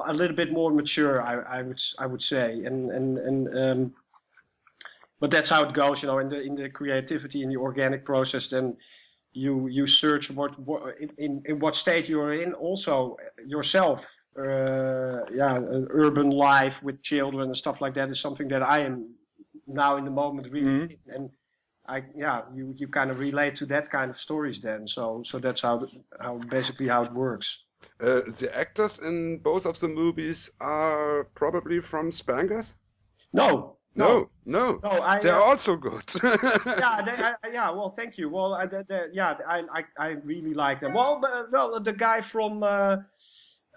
[0.07, 2.65] a little bit more mature, I, I would I would say.
[2.65, 3.93] And and and um,
[5.19, 8.05] but that's how it goes, you know, in the in the creativity in the organic
[8.05, 8.47] process.
[8.47, 8.77] Then
[9.33, 14.05] you you search what, what in, in in what state you're in, also yourself
[14.37, 18.79] uh, yeah, uh, urban life with children and stuff like that is something that I
[18.79, 19.15] am
[19.67, 20.97] now in the moment really Mhm.
[21.15, 21.29] and
[21.87, 25.39] I yeah you you kind of relate to that kind of stories then so so
[25.39, 25.87] that's how
[26.19, 27.65] how basically how it works.
[28.01, 32.75] Uh, the actors in both of the movies are probably from SpangaS?
[33.33, 34.79] No, No, no.
[34.83, 35.19] no, I.
[35.19, 36.03] They're uh, also good.
[36.23, 37.69] yeah, they, I, I- yeah.
[37.71, 38.29] Well, thank you.
[38.29, 40.93] Well, I, they, they- yeah, I, I, I really like them.
[40.93, 42.97] Well, but- well, the guy from uh,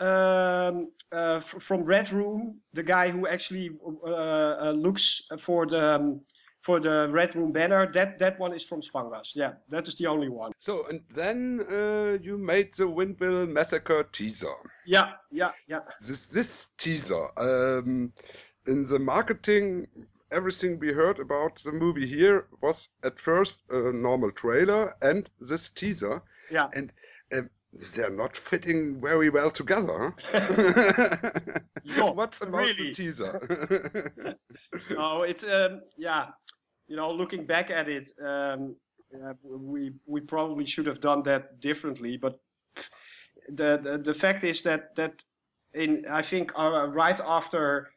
[0.01, 3.71] um, uh, from Red Room, the guy who actually
[4.05, 6.21] uh, uh, looks for the um,
[6.61, 9.35] for the Red Room banner, that that one is from SpangaS.
[9.35, 10.53] Yeah, that is the only one.
[10.59, 14.55] so, and then uh, you made the Windmill Massacre teaser.
[14.87, 15.81] Yeah, yeah, yeah.
[16.07, 18.13] This this teaser, um,
[18.67, 19.87] in the marketing,
[20.33, 25.71] everything we heard about the movie here was at first a normal trailer and this
[25.71, 26.69] teaser, Yeah.
[26.75, 26.93] and
[27.33, 30.15] um, they're not fitting very well together.
[31.97, 32.89] No, What's about really.
[32.89, 34.37] the teaser?
[34.97, 36.27] Oh, it's um, yeah.
[36.89, 38.77] You know, looking back at it, um,
[39.13, 42.17] yeah, we we probably should have done that differently.
[42.17, 42.41] But
[43.49, 45.23] the the, the fact is that that
[45.75, 47.89] in I think uh, right after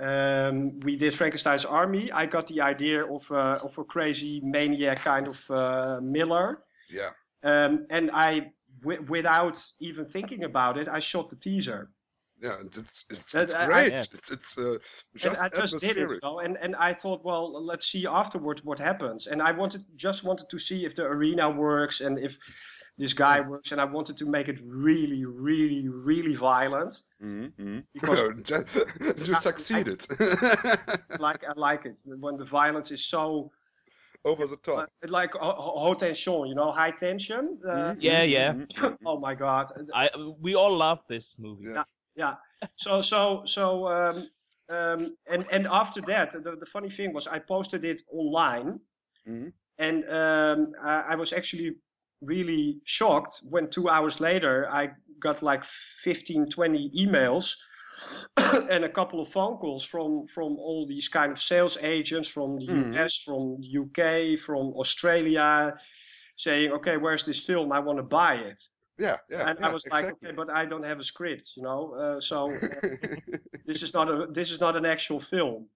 [0.00, 5.00] um, we did Frankenstein's Army, I got the idea of uh, of a crazy maniac
[5.00, 7.10] kind of uh, Miller, yeah.
[7.42, 8.52] um, and I
[8.86, 11.90] wi- without even thinking about it, I shot the teaser.
[12.38, 13.92] Yeah, it's it's, it's I- I- great.
[13.92, 14.04] Yeah.
[14.18, 14.76] It's it's uh,
[15.24, 18.62] and I just did it, you know, and and I thought, well, let's see afterwards
[18.64, 19.26] what happens.
[19.26, 22.38] And I wanted just wanted to see if the arena works and if
[22.98, 23.72] this guy works.
[23.72, 28.20] And I wanted to make it really, really, really violent Mhm, because
[29.28, 30.00] you succeeded.
[31.18, 33.50] like I like it when the violence is so
[34.26, 34.78] Over the top.
[34.78, 37.42] uh, like ho- ho- haute tension, you know, high tension.
[37.64, 38.52] Uh, Yeah, mhm, yeah.
[38.52, 38.96] mhm, mhm.
[39.10, 39.66] Oh my god!
[39.94, 40.10] I
[40.44, 41.70] we all love this movie.
[41.74, 41.84] Yeah.
[42.22, 42.34] yeah
[42.84, 43.64] so so so
[43.96, 44.16] um,
[44.76, 45.00] um,
[45.32, 48.80] and and after that the, the funny thing was i posted it online
[49.28, 49.52] Mhm.
[49.78, 50.58] and um,
[50.92, 51.70] I, I was actually
[52.32, 54.82] really shocked when two hours later i
[55.26, 55.62] got like
[56.04, 57.46] 15 20 emails
[58.70, 62.58] and a couple of phone calls from from all these kind of sales agents from
[62.58, 62.96] the Mhm.
[63.04, 65.74] us from the uk from australia
[66.36, 68.62] saying okay where's this film i want to buy it
[68.98, 69.48] Yeah, yeah.
[69.48, 71.80] and yeah, I was like, okay, but I don't have a script, you know.
[72.02, 72.88] Uh, so uh,
[73.68, 75.68] this is not a this is not an actual film.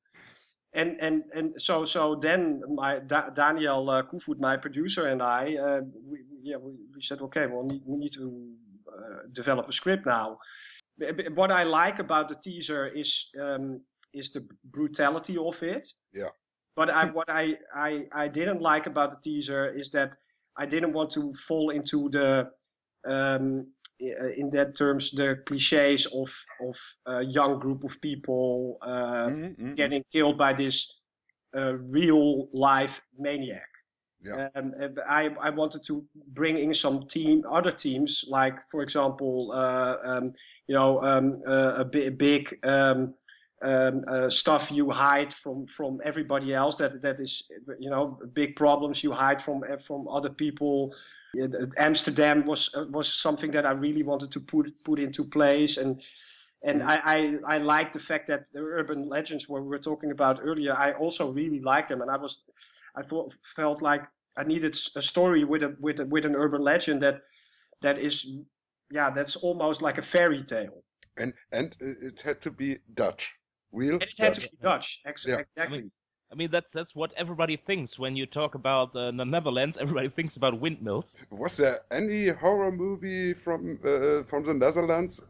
[0.72, 5.42] And and and so so then my da- Daniel uh, Koefoed, my producer, and I,
[5.66, 5.80] uh,
[6.11, 8.26] we, yeah, we, we said, okay, well, need, we need to
[8.88, 10.38] uh, develop a script now.
[11.34, 13.80] What I like about the teaser is um,
[14.12, 15.86] is the brutality of it.
[16.12, 16.30] Yeah.
[16.76, 20.16] But I what I, I I didn't like about the teaser is that
[20.56, 22.50] I didn't want to fall into the
[23.06, 23.66] um,
[23.98, 29.76] in that terms the cliches of of a young group of people uh, Mhm, mhm,
[29.76, 30.86] getting killed by this
[31.56, 33.68] uh, real life maniac.
[34.22, 34.48] Yeah.
[34.54, 34.74] Um,
[35.08, 40.32] I I wanted to bring in some team other teams like for example uh, um,
[40.70, 43.12] you know um, uh, a bi- big um,
[43.62, 47.42] um, uh, stuff you hide from from everybody else that that is
[47.80, 50.94] you know big problems you hide from from other people.
[51.76, 56.00] Amsterdam was uh, was something that I really wanted to put put into place, and
[56.62, 60.12] and I, I I like the fact that the urban legends where we were talking
[60.12, 60.72] about earlier.
[60.72, 62.42] I also really liked them, and I was
[62.94, 64.04] I thought felt like
[64.37, 67.22] I needed a story with a with a, with an urban legend that
[67.83, 68.26] that is
[68.90, 70.83] yeah that's almost like a fairy tale,
[71.16, 73.35] And and uh, it had to be Dutch.
[73.72, 74.44] Real and it had Dutch.
[74.44, 75.00] to be Dutch.
[75.07, 75.38] Ex- Yeah.
[75.38, 75.90] Exactly.
[76.33, 79.76] I mean, that's that's what everybody thinks when you talk about uh, the Netherlands.
[79.81, 81.16] Everybody thinks about windmills.
[81.31, 85.20] Was there any horror movie from uh, from the Netherlands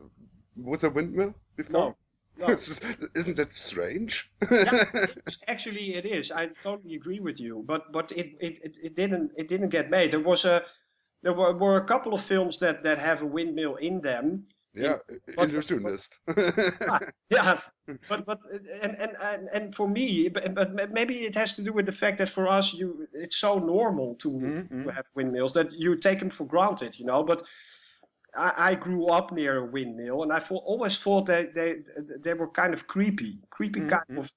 [0.57, 1.97] with a windmill before?
[2.37, 2.53] No, no.
[3.21, 4.31] Isn't that strange?
[4.51, 4.85] yeah,
[5.27, 6.31] it's, actually it is.
[6.31, 9.89] I totally agree with you, but but it, it, it, it didn't it didn't get
[9.91, 10.11] made.
[10.11, 10.63] There was a
[11.23, 14.47] there were, were a couple of films that, that have a windmill in them.
[14.75, 14.99] yeah,
[15.37, 16.19] but- illusionist.
[17.29, 17.61] Yeah,
[18.09, 18.39] but but
[18.83, 22.19] and and and, for me, but, but maybe it has to do with the fact
[22.19, 24.85] that for us, you it's so normal to, Mhm.
[24.85, 27.23] to have windmills that you take them for granted, you know.
[27.25, 27.43] But
[28.37, 31.83] I, I grew up near a windmill, and I thought, always thought that they
[32.25, 34.19] they were kind of creepy, creepy kind Mhm.
[34.19, 34.33] of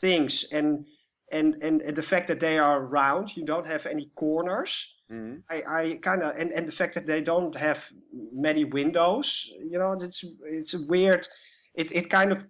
[0.00, 0.86] things, and
[1.32, 4.93] and and and the fact that they are round, you don't have any corners.
[5.10, 5.42] Mhm.
[5.50, 7.92] I, I kind of and, and the fact that they don't have
[8.32, 11.28] many windows, you know, it's it's a weird.
[11.74, 12.46] It it kind of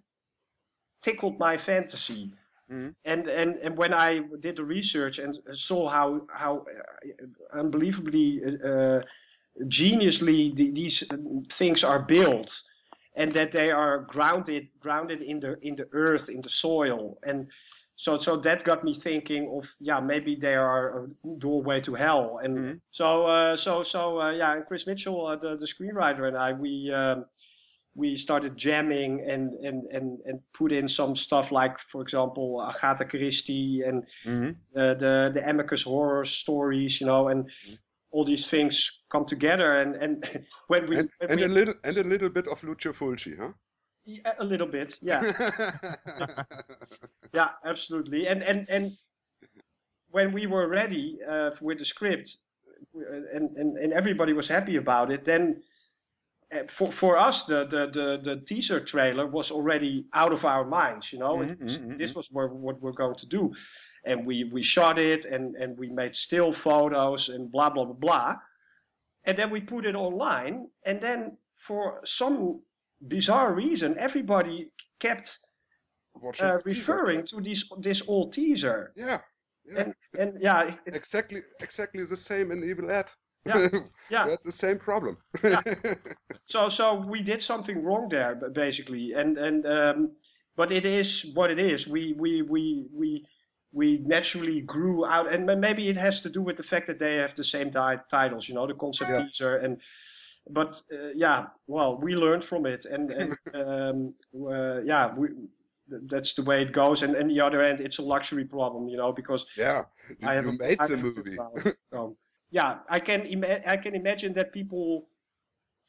[1.01, 2.31] tickled my fantasy,
[2.71, 2.95] Mhm.
[3.05, 9.01] and and and when I did the research and saw how how uh, unbelievably uh,
[9.67, 11.03] geniusly the, these
[11.49, 12.63] things are built,
[13.15, 17.49] and that they are grounded grounded in the in the earth in the soil and
[17.95, 22.39] so so that got me thinking of yeah maybe they are a doorway to hell
[22.43, 22.81] and Mhm.
[22.91, 26.53] so uh, so so uh, yeah and Chris Mitchell uh, the the screenwriter and I
[26.53, 27.25] we um,
[27.95, 33.05] we started jamming and and and and put in some stuff like for example Agatha
[33.05, 37.49] Christie and hmm uh, the the Amicus horror stories you know and
[38.11, 41.75] all these things come together and and when we, And, when and we a little
[41.83, 43.53] and a little bit of Lucio Fulci, huh?
[44.05, 45.21] Yeah, a little bit yeah.
[47.33, 48.27] Yeah absolutely.
[48.27, 48.91] And and and
[50.09, 52.37] when we were ready uh, with the script
[52.95, 55.61] uh, and, and and everybody was happy about it then
[56.51, 60.63] uh, for for us the, the the the teaser trailer was already out of our
[60.65, 61.37] minds you know?
[61.37, 63.53] Mhm, was- mhm, this was where, what we're going to do.
[64.05, 67.93] And we we shot it and and we made still photos and blah blah blah
[68.05, 68.35] blah.
[69.27, 72.61] And then we put it online and then for some
[73.07, 75.39] bizarre reason everybody kept
[76.15, 76.61] uh, the teaser.
[76.65, 79.19] referring to this this old teaser Yeah.
[79.65, 79.81] yeah.
[79.81, 83.05] and and yeah it, it- exactly exactly the same in Evil Ed.
[83.47, 83.67] Yeah,
[84.09, 84.27] yeah.
[84.27, 85.17] That's the same problem.
[85.43, 85.61] Yeah.
[86.45, 90.11] so so we did something wrong there basically and and um,
[90.55, 93.25] but it is what it is we we we we
[93.71, 97.17] we naturally grew out and maybe it has to do with the fact that they
[97.17, 99.23] have the same ti- titles you know the concept Yeah.
[99.25, 99.81] teaser and
[100.49, 104.13] but uh, yeah well we learned from it and and um,
[104.49, 105.29] uh, yeah we
[105.89, 108.97] that's the way it goes and on the other end it's a luxury problem you
[108.97, 109.83] know because yeah.
[110.19, 111.41] You, I have you made I the movie.
[111.91, 112.17] So,
[112.51, 115.07] yeah, I can ima- I can imagine that people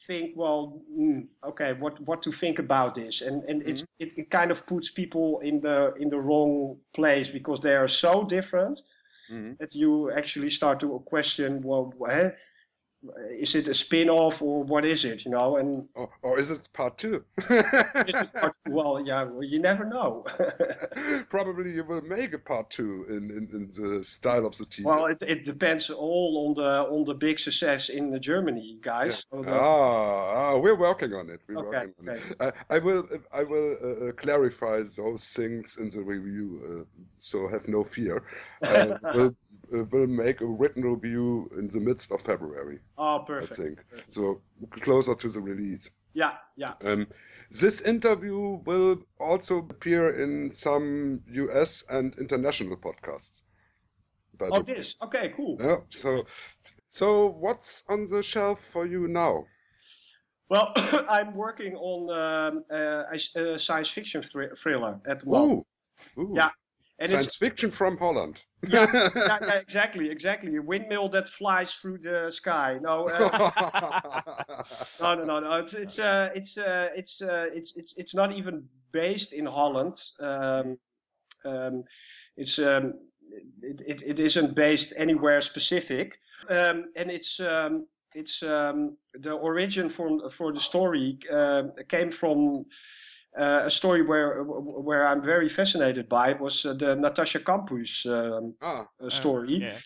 [0.06, 3.84] think, well, mm, okay, what what to think about this, and and Mm-hmm.
[3.98, 7.88] it it kind of puts people in the in the wrong place because they are
[7.88, 8.80] so different
[9.28, 9.56] Mhm.
[9.58, 12.30] that you actually start to question, well, eh,
[13.30, 15.56] is it a spin-off or what is it, you know?
[15.56, 17.24] And Or, or is it part two?
[17.38, 20.24] is it part- well, yeah, well, you never know.
[21.28, 24.86] Probably you will make a part two in, in, in the style of the teaser.
[24.88, 29.24] well, it, it depends all on the on the big success in Germany, guys.
[29.30, 31.40] So the- Ah, ah, we're working on it.
[31.48, 32.20] We're Okay, working on okay.
[32.46, 32.54] it.
[32.70, 36.48] I, I will, I will uh, uh, clarify those things in the review,
[36.88, 38.22] uh, so have no fear.
[39.72, 43.54] Uh, we'll, uh, make a written review in the midst of February, oh, I perfect.
[43.54, 43.84] think.
[44.08, 44.40] So
[44.70, 45.90] closer to the release.
[46.14, 46.74] Yeah, yeah.
[46.84, 47.06] Um,
[47.50, 53.42] this interview will also appear in some US and international podcasts.
[54.38, 54.96] by Oh, this.
[55.02, 55.56] Okay, cool.
[55.60, 56.26] Yeah, so,
[56.88, 59.46] so what's on the shelf for you now?
[60.48, 60.72] Well,
[61.08, 65.66] I'm working on um, uh, a science fiction thr- thriller at the moment.
[66.16, 66.32] Ooh, ooh.
[66.36, 66.50] Yeah,
[66.98, 68.40] And science it's fiction from Holland.
[68.68, 69.10] yeah, yeah,
[69.42, 70.56] yeah, exactly, exactly.
[70.56, 72.78] A windmill that flies through the sky.
[72.80, 73.50] No, uh,
[75.00, 75.52] no, no, no, no.
[75.58, 80.00] It's it's uh, it's uh, it's uh, it's it's it's not even based in Holland.
[80.20, 80.78] Um,
[81.44, 81.84] um,
[82.38, 82.94] it's um,
[83.62, 86.18] it, it, it isn't based anywhere specific,
[86.48, 92.64] um, and it's um, it's um, the origin for for the story um came from.
[93.38, 98.54] Uh, a story where where I'm very fascinated by was uh, the Natascha Kampusch um,
[98.62, 99.78] uh, story, yeah.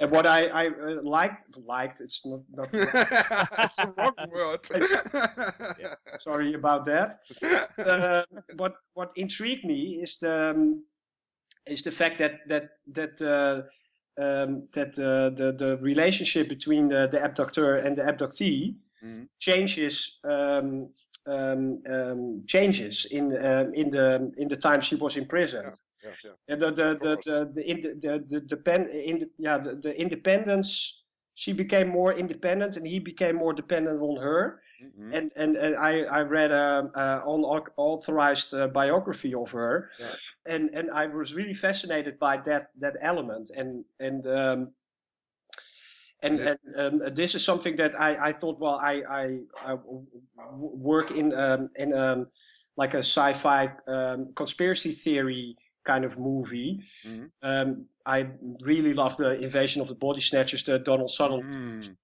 [0.00, 2.70] and what I, I uh, liked liked it's not, not
[3.56, 4.60] That's a wrong word.
[6.20, 7.14] sorry about that.
[7.78, 8.24] uh,
[8.58, 10.84] what what intrigued me is the um,
[11.66, 13.62] is the fact that that that uh,
[14.22, 19.28] um, that uh, the the relationship between the, the abductor and the abductee Mhm.
[19.38, 20.92] changes um,
[21.26, 25.74] um, um, changes in um, in the in the time she was imprisoned.
[26.02, 26.32] Yeah, yeah.
[26.48, 29.74] And the the the the the, in the, the, the depend in the, yeah the,
[29.76, 30.96] the independence.
[31.34, 35.12] She became more independent, and he became more dependent on her Mhm.
[35.12, 40.14] and and, and I I read a, a unauthorized uh, biography of her, Yeah.
[40.46, 44.72] and and I was really fascinated by that that element, and and um,
[46.22, 46.54] and, Yeah.
[46.76, 49.38] and um, this is something that I, I thought well I
[50.52, 52.26] work in um, in um,
[52.76, 56.80] like a sci-fi um, conspiracy theory kind of movie.
[57.04, 57.30] Mhm.
[57.42, 58.28] Um, I
[58.60, 61.96] really love the Invasion of the Body Snatchers, the Donald Sutherland Mm.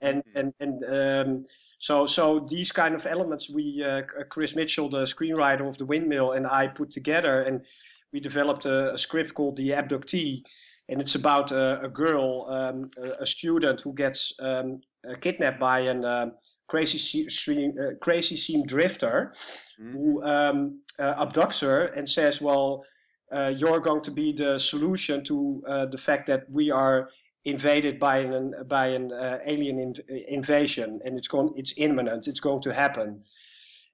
[0.00, 0.32] and Mhm.
[0.40, 1.46] and and um,
[1.78, 6.32] so so these kind of elements we uh, Chris Mitchell, the screenwriter of the Windmill,
[6.32, 7.64] and I put together, and
[8.12, 10.42] we developed a, a script called The Abductee,
[10.88, 15.60] and it's about a, a girl, um, a, a student who gets um, uh, kidnapped
[15.60, 16.32] by an um,
[16.68, 19.32] crazy sea, stream, uh, crazy seam drifter,
[19.80, 19.92] Mhm.
[19.92, 22.84] who um, uh, abducts her and says, "Well,
[23.32, 27.08] uh, you're going to be the solution to uh, the fact that we are
[27.44, 32.40] invaded by an by an uh, alien inv- invasion, and it's going, it's imminent, it's
[32.40, 33.22] going to happen."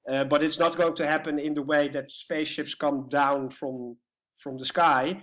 [0.08, 3.96] uh, but it's not going to happen in the way that spaceships come down from
[4.36, 5.22] from the sky.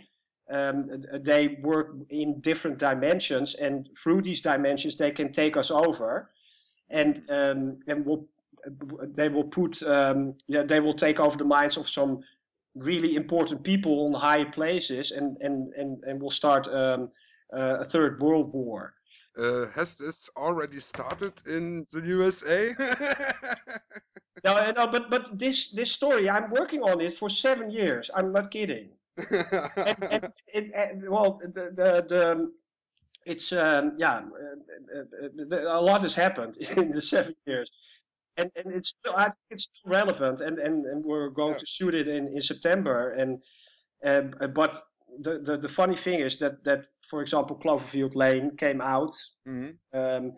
[0.52, 6.32] Um, they work in different dimensions, and through these dimensions, they can take us over,
[6.90, 8.28] and um, and will
[9.16, 12.20] they will put um, yeah they will take over the minds of some
[12.76, 17.10] really important people on high places, and and and and will start um,
[17.54, 18.94] uh, a third world war.
[19.38, 22.76] Uh, has this already started in the USA?
[24.44, 28.10] No, no, but but this this story, I'm working on it for seven years.
[28.16, 28.90] I'm not kidding.
[29.78, 32.52] And, and it, uh, well, the the, the
[33.26, 34.22] it's um, yeah,
[34.96, 37.72] uh, uh, a lot has happened in the seven years,
[38.38, 41.58] and and it's still I think it's still relevant, and and, and we're going Yeah.
[41.60, 43.42] to shoot it in in September, and
[44.04, 44.78] um, but.
[45.20, 49.14] The, the, the funny thing is that, that, for example, Cloverfield Lane came out
[49.46, 49.76] Mhm.
[49.94, 50.32] um,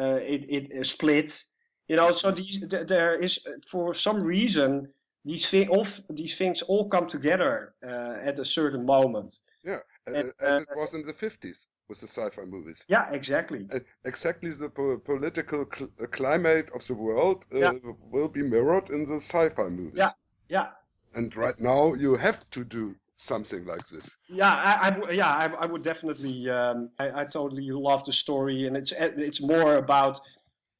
[0.00, 1.44] uh, it, it split.
[1.88, 3.38] You know, so these, there is
[3.70, 4.88] for some reason
[5.28, 9.40] these thi- all, these things all come together uh, at a certain moment.
[9.66, 12.84] Uh, And, as uh, it was in the 50s with the sci-fi movies.
[12.88, 13.66] Yeah, exactly.
[13.72, 17.72] Uh, exactly the po- political cl- uh, climate of the world uh, Yeah.
[18.14, 19.94] will be mirrored in the sci-fi movies.
[19.94, 20.12] Yeah.
[20.48, 20.68] Yeah,
[21.14, 24.16] And right now you have to do something like this.
[24.28, 26.48] yeah, I, I yeah, I, I would definitely.
[26.50, 30.20] Um, I, I totally love the story, and it's uh, it's more about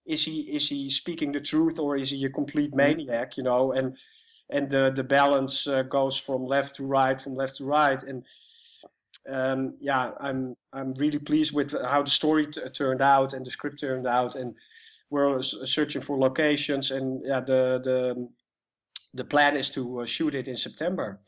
[0.06, 3.36] is he is he speaking the truth or is he a complete maniac?
[3.36, 3.96] You know, and
[4.50, 8.24] and the the balance uh, goes from left to right, from left to right, and
[9.28, 13.80] um, yeah, I'm I'm really pleased with how the story turned out and the script
[13.80, 14.54] turned out, and
[15.10, 18.28] we're searching for locations, and yeah, the the
[19.14, 21.20] the plan is to uh, shoot it in September.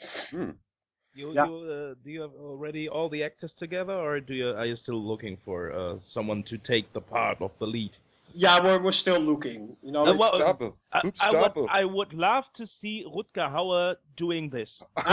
[1.12, 1.46] You, Yeah.
[1.46, 4.76] you, uh, do you have already all the actors together, or do you are you
[4.76, 7.90] still looking for uh, someone to take the part of the lead?
[8.34, 9.76] Yeah, we're we're still looking.
[9.82, 10.76] You know, Uh, it's- well, Stapel.
[10.92, 14.82] I, Good I would I would love to see Rutger Hauer doing this.
[14.96, 15.04] uh,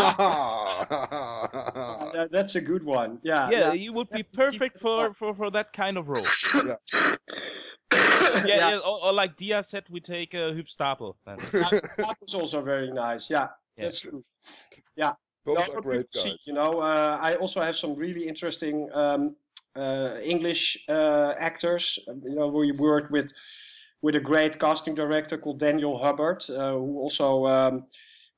[2.14, 3.20] that- that's a good one.
[3.24, 6.26] Yeah, Yeah, yeah, you would be perfect for, for, for that kind of role.
[6.56, 6.76] yeah.
[8.46, 11.16] Yeah, yeah, or, or like Dia said, we take uh, Huub Stapel.
[11.26, 11.38] Then.
[11.98, 13.30] that was also very nice.
[13.30, 13.48] Yeah,
[13.78, 13.84] Yeah.
[13.86, 14.24] that's true.
[15.48, 18.90] Both No, are great we'll see, you know, uh, I also have some really interesting
[18.94, 19.38] um,
[20.24, 22.00] English uh, actors.
[22.08, 23.32] Um, You know, we worked with
[24.02, 27.86] with a great casting director called Daniel Hubbard, uh, who also um,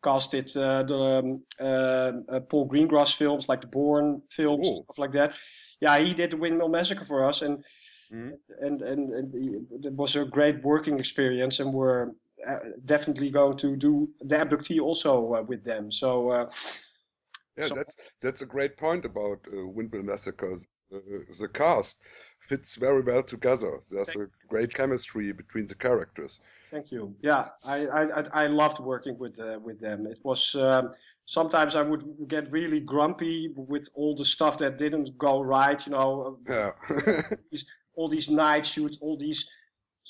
[0.01, 4.83] casted uh, the um, uh, uh, Paul Greengrass films, like the Bourne films and Oh.
[4.83, 5.35] stuff like that.
[5.81, 7.63] Yeah, he did the Windmill Massacre for us, and
[8.11, 8.37] Mhm.
[8.61, 12.11] and and, and it was a great working experience, and we're
[12.47, 15.91] uh, definitely going to do the abductee also uh, with them.
[15.91, 16.29] So.
[16.31, 16.49] Uh,
[17.57, 20.57] Yeah, So- that's that's a great point about uh, Windmill Massacre.
[20.93, 20.99] Uh,
[21.39, 21.99] the cast
[22.39, 23.79] fits very well together.
[23.91, 26.41] There's a great chemistry between the characters.
[26.71, 27.15] Thank you.
[27.21, 30.07] Yeah, I I, I- I loved working with uh, with them.
[30.07, 30.91] It was um,
[31.25, 35.85] sometimes I would get really grumpy with all the stuff that didn't go right.
[35.85, 36.71] You know, Yeah.
[37.95, 39.45] all these night shoots, all these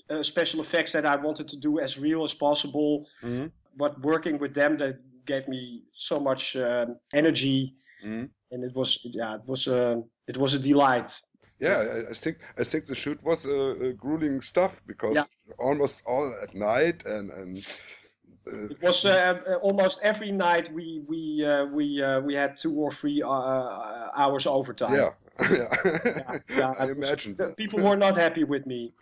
[0.10, 3.06] uh, special effects that I wanted to do as real as possible.
[3.22, 3.52] Mhm.
[3.76, 8.30] But working with them, that gave me so much um, energy, Mhm.
[8.52, 11.22] and it was yeah, it was a it was a delight.
[11.60, 15.26] Yeah, I, think I think the shoot was uh, uh, grueling stuff because Yeah.
[15.58, 17.58] almost all at night and and
[18.48, 22.58] uh, It was uh, uh, almost every night we we uh, we uh, we had
[22.58, 24.96] two or three uh, hours overtime.
[24.96, 25.12] yeah,
[25.52, 26.40] yeah.
[26.50, 27.58] yeah, I imagine that.
[27.58, 28.94] people were not happy with me.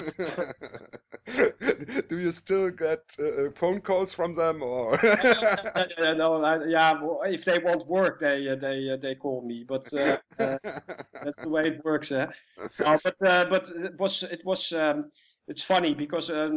[2.10, 5.00] Do you still get uh, phone calls from them or?
[5.98, 9.42] Uh, no, I, yeah, well, if they want work, they uh, they uh, they call
[9.46, 9.64] me.
[9.68, 10.58] But uh, uh,
[11.24, 12.12] that's the way it works.
[12.12, 12.28] Eh?
[12.84, 15.06] Uh, but uh, but it was it was um,
[15.48, 16.50] it's funny because uh,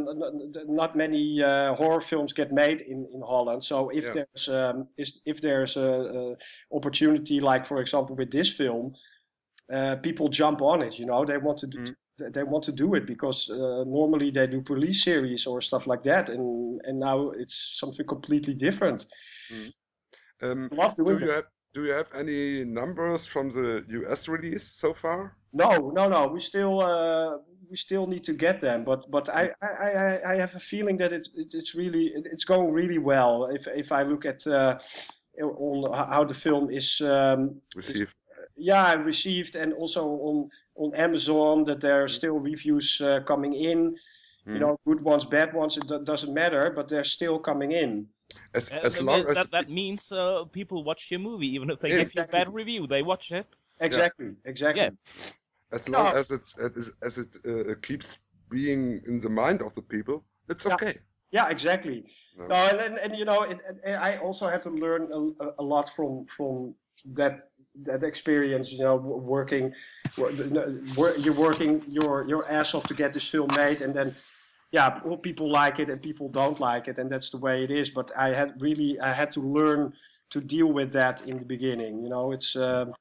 [0.66, 3.62] not many uh, horror films get made in, in Holland.
[3.64, 4.12] So if Yeah.
[4.14, 6.36] there's um, is, if there's a,
[6.72, 8.94] a opportunity, like for example with this film,
[9.72, 10.98] uh, people jump on it.
[10.98, 12.32] You know, they want to do, Mm.
[12.32, 16.02] they want to do it because uh, normally they do police series or stuff like
[16.04, 19.06] that, and and now it's something completely different.
[20.42, 24.92] um, Love do you have do you have any numbers from the US release so
[24.92, 25.36] far?
[25.52, 26.26] No, no, no.
[26.26, 27.38] We still uh,
[27.70, 30.98] we still need to get them, but but I I, I, I have a feeling
[30.98, 33.46] that it's it's really it's going really well.
[33.46, 34.78] If if I look at uh,
[35.42, 38.14] on how the film is um, Received.
[38.60, 43.54] Yeah I received and also on on Amazon that there are still reviews uh, coming
[43.54, 43.96] in.
[44.46, 44.60] You Mm.
[44.60, 45.76] know, good ones, bad ones.
[45.76, 48.08] It do- doesn't matter, but they're still coming in.
[48.54, 51.70] As Uh, as long th- as that, that means uh, people watch your movie, even
[51.70, 53.46] if they Yeah, give you a bad review, they watch it.
[53.80, 54.82] Exactly, exactly.
[54.82, 54.90] Yeah.
[55.72, 56.18] as long Yeah.
[56.20, 60.66] as it as, as it uh, keeps being in the mind of the people, it's
[60.66, 60.74] Yeah.
[60.74, 60.94] okay.
[61.32, 62.04] Yeah, exactly.
[62.36, 62.46] No.
[62.48, 65.62] No, and, and, and you know, it, and I also had to learn a, a
[65.62, 66.74] lot from from
[67.14, 67.49] that
[67.82, 68.72] that experience.
[68.72, 69.72] You know, working,
[70.16, 70.32] wor-
[70.96, 74.14] wor- you're working your your ass off to get this film made, and then
[74.72, 77.70] yeah, well, people like it and people don't like it, and that's the way it
[77.70, 77.90] is.
[77.90, 79.92] But I had really I had to learn
[80.30, 81.98] to deal with that in the beginning.
[81.98, 82.56] You know, it's.
[82.56, 82.94] Um,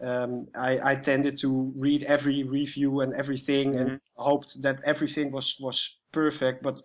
[0.00, 5.56] um, I, I tended to read every review and everything, and hoped that everything was
[5.58, 6.62] was perfect.
[6.62, 6.82] But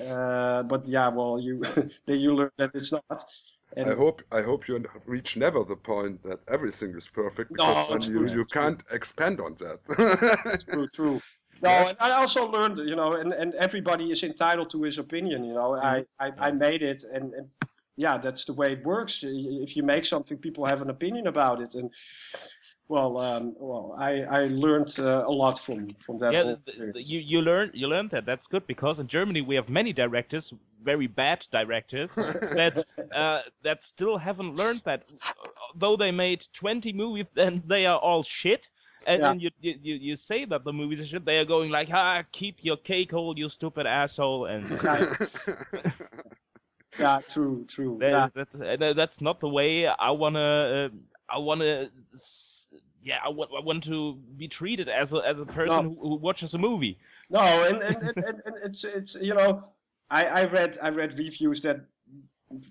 [0.00, 1.62] uh, but yeah, well, you
[2.06, 3.24] then you learn that it's not.
[3.76, 7.88] And I hope I hope you reach never the point that everything is perfect because
[7.88, 8.60] No, then you, true, you true.
[8.62, 10.60] can't expand on that.
[10.68, 11.20] true, true.
[11.62, 15.44] No, and I also learned, you know, and, and everybody is entitled to his opinion.
[15.44, 17.48] You know, I, I, I made it, and, and
[17.96, 19.20] yeah, that's the way it works.
[19.22, 21.90] If you make something, people have an opinion about it, and
[22.88, 26.32] well, um, well, I, I learned uh, a lot from from that.
[26.32, 28.26] yeah, whole th- th- you you learn you learned that.
[28.26, 30.52] That's good because in Germany we have many directors,
[30.86, 32.82] very bad directors, that
[33.12, 35.02] uh, that still haven't learned that.
[35.74, 38.70] Though they made 20 movies, and they are all shit.
[39.06, 39.28] And Yeah.
[39.28, 41.24] then you, you you you say that the movies are shit.
[41.26, 44.64] They are going like, ah, keep your cake hole, you stupid asshole, and
[46.98, 47.96] yeah, true, true.
[48.00, 48.28] that Yeah.
[48.34, 48.54] that's
[48.94, 50.40] that's not the way I wanna.
[50.40, 50.88] Uh,
[51.28, 51.90] I wanna.
[52.14, 52.68] s-
[53.02, 55.90] Yeah, I want, I want to be treated as a as a person No.
[55.90, 56.98] who, who watches a movie.
[57.30, 59.50] No, and, and, and, and it's it's you know,
[60.10, 61.80] I, I read I read reviews that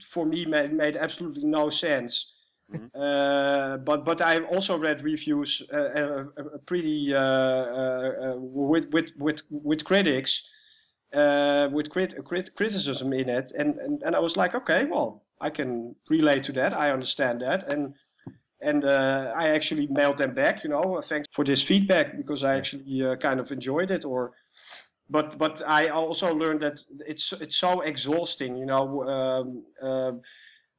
[0.04, 2.32] for me made, made absolutely no sense.
[2.72, 2.90] Mhm.
[2.96, 8.90] Uh, but but I also read reviews uh, uh, uh, pretty uh, uh, uh, with
[8.92, 10.50] with with with critics
[11.14, 15.24] uh, with crit, crit, criticism in it, and, and and I was like, okay, well,
[15.40, 16.74] I can relate to that.
[16.74, 17.94] I understand that, and
[18.62, 22.56] and uh, I actually mailed them back, you know, thanks for this feedback because I
[22.58, 24.06] actually uh, kind of enjoyed it.
[24.06, 24.32] Or,
[25.10, 30.22] but but I also learned that it's it's so exhausting, you know, um, um,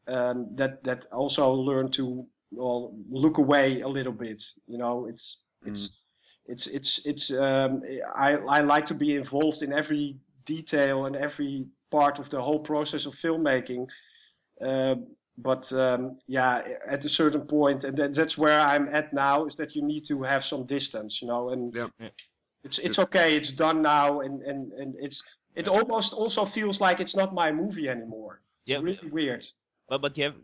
[0.09, 4.43] um, that that also learned to well look away a little bit.
[4.66, 5.99] You know, it's it's
[6.47, 7.83] it's it's it's um,
[8.14, 12.61] I I like to be involved in every detail and every part of the whole
[12.61, 13.89] process of filmmaking.
[14.61, 14.97] Uh,
[15.39, 19.77] but um, yeah, at a certain point, and that's where I'm at now, is that
[19.77, 21.74] you need to have some distance, you know, and.
[21.74, 22.09] Yeah.
[22.67, 25.23] It's it's okay, it's done now, and and and it's
[25.55, 28.41] it almost also feels like it's not my movie anymore.
[28.67, 29.45] It's Yeah, really weird.
[29.89, 30.37] But but you have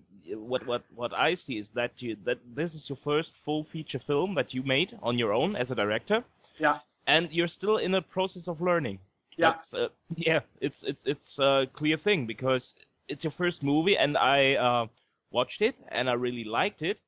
[0.50, 3.98] what what what I see is that you that this is your first full feature
[3.98, 6.24] film that you made on your own as a director.
[6.58, 6.78] Yeah.
[7.06, 8.98] And you're still in a process of learning.
[9.36, 9.56] Yeah.
[9.74, 10.40] Uh, yeah.
[10.60, 12.76] It's it's it's a clear thing because
[13.08, 14.86] it's your first movie, and I uh,
[15.30, 16.98] watched it and I really liked it.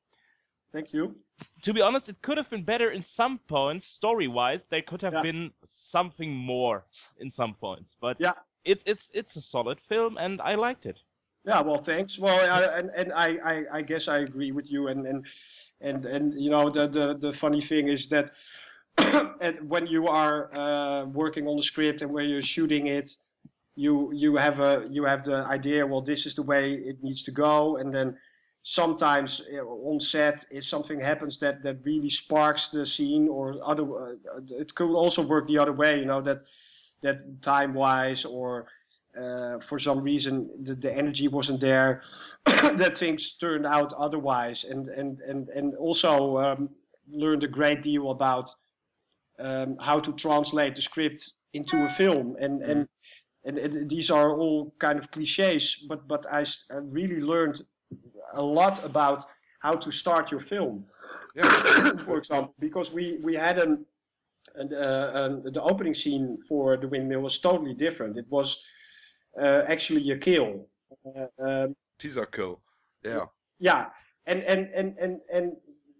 [0.75, 1.15] Thank you.
[1.61, 4.63] To be honest, it could have been better in some points, story wise.
[4.63, 5.21] There could have Yeah.
[5.21, 6.83] been something more
[7.17, 8.33] in some points, but Yeah.
[8.65, 10.99] it's it's it's a solid film, and I liked it.
[11.45, 12.19] Yeah, well, thanks.
[12.19, 14.89] Well, I, and and I, I, I guess I agree with you.
[14.89, 15.25] And and
[15.79, 18.31] and and you know, the the, the funny thing is that
[19.45, 23.15] and when you are uh, working on the script and when you're shooting it,
[23.75, 25.87] you you have a you have the idea.
[25.87, 28.17] Well, this is the way it needs to go, and then
[28.67, 33.83] sometimes uh, on set, if something happens that that really sparks the scene, or other,
[33.83, 34.15] uh,
[34.49, 35.99] it could also work the other way.
[35.99, 36.41] You know that
[37.01, 38.65] that time wise or
[39.15, 42.01] uh, for some reason the, the energy wasn't there
[42.45, 46.69] that things turned out otherwise and and and and also um,
[47.07, 48.49] learned a great deal about
[49.39, 52.87] um, how to translate the script into a film and and
[53.45, 57.61] and, and these are all kind of cliches but but I really learned
[58.33, 59.23] a lot about
[59.59, 60.85] how to start your film
[61.35, 61.91] yeah.
[62.05, 63.85] for example, because we we had an,
[64.55, 68.17] an, uh, um, the opening scene for the windmill was totally different.
[68.17, 68.57] It was
[69.39, 70.67] uh, actually a kill.
[71.05, 72.61] Uh, um, Teaser kill.
[73.03, 73.25] Yeah.
[73.59, 73.87] yeah,
[74.25, 75.53] and and and and and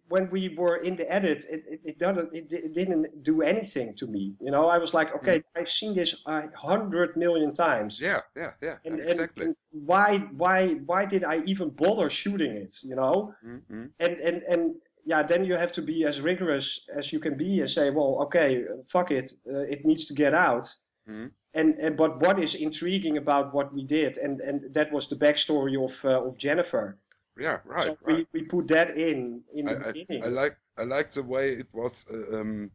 [0.08, 3.96] when we were in the edit, it it, it doesn't it, it didn't do anything
[3.96, 4.36] to me.
[4.40, 8.00] You know, I was like, okay, I've seen this a hundred million times.
[8.00, 8.22] Yeah.
[8.36, 8.52] Yeah.
[8.62, 8.78] Yeah.
[8.86, 9.46] And, and- exactly.
[9.46, 12.78] and why why why did I even bother shooting it?
[12.84, 13.86] You know, mm-hmm.
[14.00, 14.76] and and and
[15.06, 18.18] yeah, then you have to be as rigorous as you can be and say, well,
[18.24, 20.66] okay, fuck it, uh, it needs to get out.
[21.08, 21.28] Mm-hmm.
[21.54, 25.16] And, and but what is intriguing about what we did, and and that was the
[25.16, 26.98] backstory of uh, of Jennifer.
[27.38, 27.60] Yeah.
[27.66, 27.86] Right.
[27.86, 28.26] so right.
[28.34, 30.24] we, we put that in in the I, beginning.
[30.24, 32.72] I, I like I like the way it was uh, um,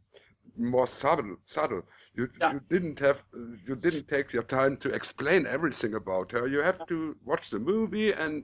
[0.57, 1.37] more subtle.
[1.43, 1.83] Subtle.
[2.15, 2.53] You Yeah.
[2.53, 6.47] you didn't have uh, you didn't take your time to explain everything about her.
[6.47, 8.43] You have to watch the movie and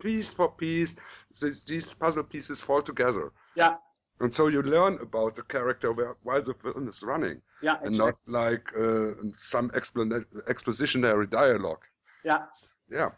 [0.00, 0.94] piece for piece,
[1.40, 3.32] th- these puzzle pieces fall together.
[3.54, 3.76] Yeah.
[4.20, 5.92] And so you learn about the character
[6.22, 7.86] while the film is running, Yeah, exactly.
[7.88, 11.84] and not like uh, some expositionary dialogue.
[12.24, 12.44] yeah.
[12.90, 13.10] Yeah,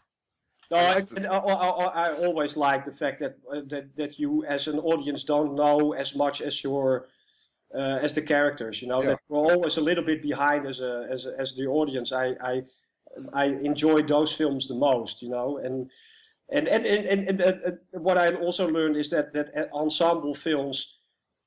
[0.73, 1.37] No, I I.
[1.37, 5.53] I, I, always like the fact that uh, that that you as an audience don't
[5.55, 7.09] know as much as your
[7.75, 8.81] uh, as the characters.
[8.81, 9.09] You know Yeah.
[9.09, 12.11] that we're always a little bit behind as a as a, as the audience.
[12.11, 12.63] I I
[13.33, 15.21] I enjoy those films the most.
[15.21, 15.91] You know, and
[16.49, 20.99] and and and, and, and, what I also learned is that that uh, ensemble films.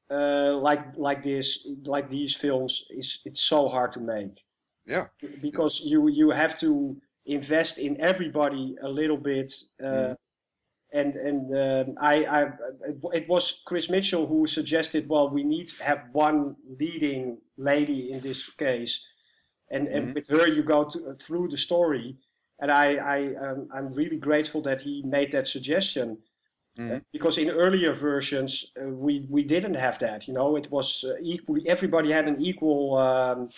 [0.09, 4.47] Uh, like like this, like these films, is it's so hard to make
[4.87, 5.07] yeah,
[5.43, 6.97] because you you have to
[7.27, 9.53] invest in everybody a little bit
[9.85, 10.16] uh, Mhm.
[10.93, 12.43] and and um, I, I
[13.14, 18.20] it was Chris Mitchell who suggested well we need to have one leading lady in
[18.20, 19.05] this case
[19.70, 20.14] and and Mhm.
[20.14, 22.16] with her you go to, through the story
[22.61, 26.18] and I I um, I'm really grateful that he made that suggestion
[26.79, 27.01] Mhm.
[27.12, 31.14] because in earlier versions uh, we we didn't have that you know it was uh,
[31.22, 33.49] equally everybody had an equal um,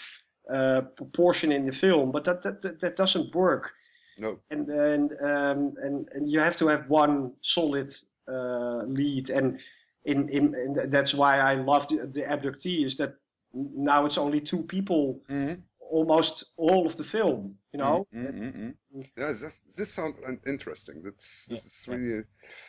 [0.48, 3.74] uh, proportion in the film but that that, that, doesn't work
[4.18, 7.92] no, and and um, and, and you have to have one solid
[8.28, 9.60] uh, lead and
[10.04, 13.14] in, in, in that's why I love the, the abductee is that
[13.52, 15.62] now it's only two people Mhm.
[15.80, 19.10] almost all of the film you know Mhm, mhm, mhm.
[19.16, 21.02] Yeah, this this sounds interesting.
[21.02, 22.24] That's this Yeah, is really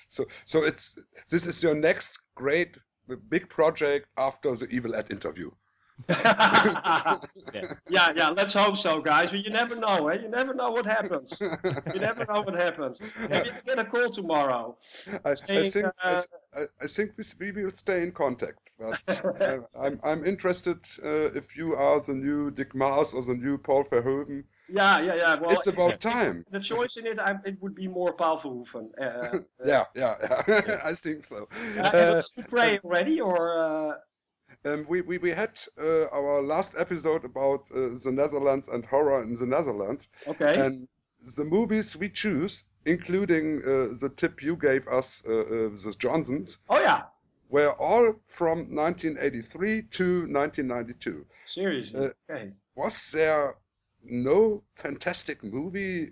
[0.10, 0.26] so.
[0.46, 0.98] So it's
[1.30, 2.78] this is your next great
[3.30, 5.50] big project after the Evil Ed interview.
[7.90, 10.20] yeah yeah let's hope so guys but you never know eh?
[10.22, 11.38] you never know what happens
[11.94, 14.78] you never know what happens maybe I get a call tomorrow
[15.26, 16.22] I, I think uh,
[16.56, 18.60] I, I think we, we will stay in contact.
[18.80, 19.02] But
[19.42, 23.58] uh, I'm I'm interested uh, if you are the new Dick Maas or the new
[23.58, 24.44] Paul Verhoeven.
[24.70, 26.46] yeah yeah yeah well it's about time.
[26.52, 30.16] the choice in it I, it would be more Paul Verhoeven uh, uh, Yeah, yeah,
[30.48, 30.80] yeah.
[30.84, 31.48] I think so.
[31.78, 33.96] Uh, Uh, did you pray already, or uh,
[34.66, 39.24] Um, we, we, we had uh, our last episode about uh, the Netherlands and horror
[39.24, 40.10] in the Netherlands.
[40.28, 40.60] okay?
[40.60, 40.88] And
[41.38, 46.58] the movies we choose, including uh, the tip you gave us, uh, uh, the Johnsons,
[46.70, 47.04] oh yeah,
[47.50, 51.26] were all from 1983 to 1992.
[51.46, 52.08] seriously.
[52.08, 52.52] Uh, okay.
[52.76, 53.56] Was there
[54.04, 56.12] no fantastic movie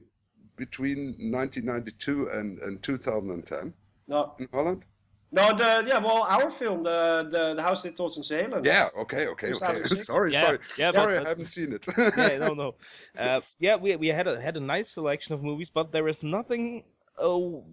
[0.55, 3.73] between 1992 and, and 2010
[4.07, 4.83] No, in Holland?
[5.31, 8.65] No, the yeah, well, our film, the the, the House That Tot in Zeeland.
[8.65, 9.83] Yeah, okay, okay, okay.
[9.97, 10.59] sorry, Yeah, sorry.
[10.77, 11.85] yeah, but- sorry, I but- haven't seen it.
[12.17, 12.75] yeah, no, no.
[13.17, 16.23] Uh, yeah, we we had a had a nice selection of movies, but there is
[16.23, 16.83] nothing.
[17.19, 17.65] Oh,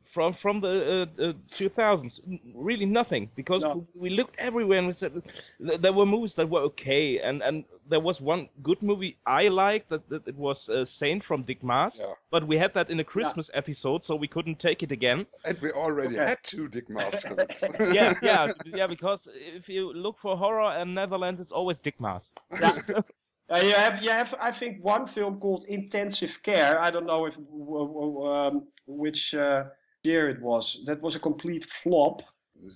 [0.00, 2.20] from from the uh, uh, 2000s,
[2.54, 3.30] really nothing.
[3.36, 3.74] Because No.
[3.94, 5.12] we we looked everywhere and we said
[5.58, 9.88] there were movies that were okay, and and there was one good movie I liked
[9.90, 12.14] that, that it was uh, Saint from Dick Maas Yeah.
[12.30, 15.26] But we had that in a Christmas episode, so we couldn't take it again.
[15.44, 16.28] And we already Okay.
[16.28, 17.64] had two Dick Maas films.
[17.92, 18.86] yeah, yeah, yeah.
[18.86, 22.72] Because if you look for horror in Netherlands, it's always Dick Maas Yeah.
[23.50, 26.78] Uh, you have you have I think one film called Intensive Care.
[26.80, 29.64] I don't know if w- w- um, which uh,
[30.04, 30.82] year it was.
[30.86, 32.22] That was a complete flop.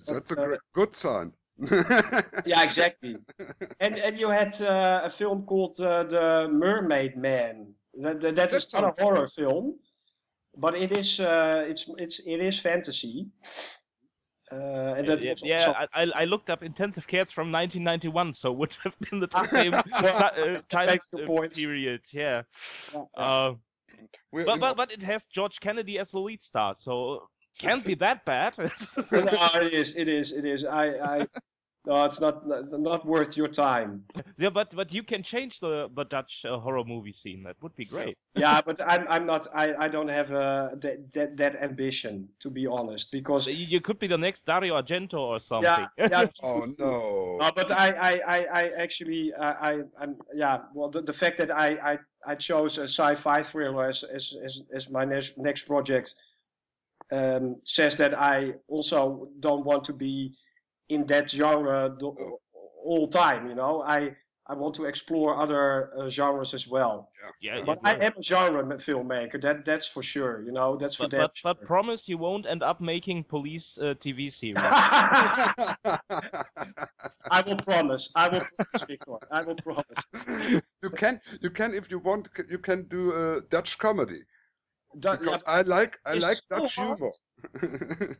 [0.07, 1.33] That's a uh, good sign.
[2.45, 3.17] Yeah, exactly.
[3.79, 7.75] and and you had uh, a film called uh, The Mermaid Man.
[8.01, 9.79] That that, that That is not a sounds horror film,
[10.57, 13.31] but it is uh, it's it's it is fantasy.
[14.51, 18.51] Uh, and that yeah, yeah, I, I I looked up intensive cares from 1991, so
[18.51, 22.01] would have been the same Well, ti- uh, time uh, period.
[22.13, 22.43] Yeah,
[22.93, 23.23] Yeah, yeah.
[23.23, 23.55] Uh,
[24.31, 27.29] We're but, but but it has George Kennedy as the lead star, so
[27.59, 28.57] can't be that bad.
[28.57, 28.65] no,
[29.11, 30.65] it is, it is, it is.
[30.65, 31.25] I, I,
[31.87, 34.03] no, it's not, not, not worth your time.
[34.37, 37.43] yeah, but but you can change the the Dutch uh, horror movie scene.
[37.43, 38.17] That would be great.
[38.35, 42.49] Yeah, but I'm, I'm not, I, I don't have uh, that, that, that ambition to
[42.49, 45.71] be honest, because You, you could be the next Dario Argento or something.
[45.97, 46.25] yeah, yeah.
[46.43, 47.37] oh no.
[47.39, 50.63] No, but I, I, I, I actually, I, I, I'm, yeah.
[50.73, 54.63] Well, the, the fact that I, I, I chose a sci-fi thriller as, as, as,
[54.73, 56.15] as my next, next project
[57.11, 60.33] um, says that I also don't want to be
[60.89, 62.07] in that genre the,
[62.83, 63.47] all time.
[63.47, 64.15] You know, I,
[64.47, 67.09] I want to explore other uh, genres as well.
[67.41, 69.41] Yeah, yeah But yeah, I am a genre filmmaker.
[69.41, 70.43] That, that's for sure.
[70.43, 73.79] You know, that's for but, damn but, but promise you won't end up making police
[73.79, 74.57] uh, TV series.
[77.31, 78.11] I will promise.
[78.15, 79.17] I will promise, Victor.
[79.31, 80.05] I will promise.
[80.83, 84.21] you can, you can, if you want, you can do a Dutch comedy
[85.01, 87.11] That- because I like, I like so Dutch humor.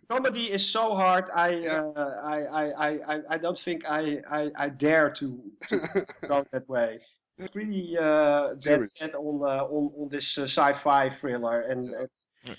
[0.09, 1.30] comedy is so hard.
[1.34, 1.84] I Yeah.
[1.95, 5.80] uh, I, I, I, I, don't think I, I, I dare to, to
[6.28, 6.99] go that way.
[7.38, 12.53] It's really uh, dead, dead on, uh, on on this uh, sci-fi thriller, and uh,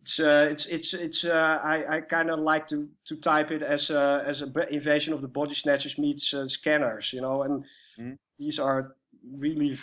[0.00, 1.24] It's uh, it's it's it's.
[1.24, 5.12] Uh, I I kind of like to to type it as a as a invasion
[5.14, 7.64] of the body snatchers meets uh, scanners, you know, and
[7.98, 8.16] Mhm.
[8.38, 8.96] these are
[9.30, 9.78] really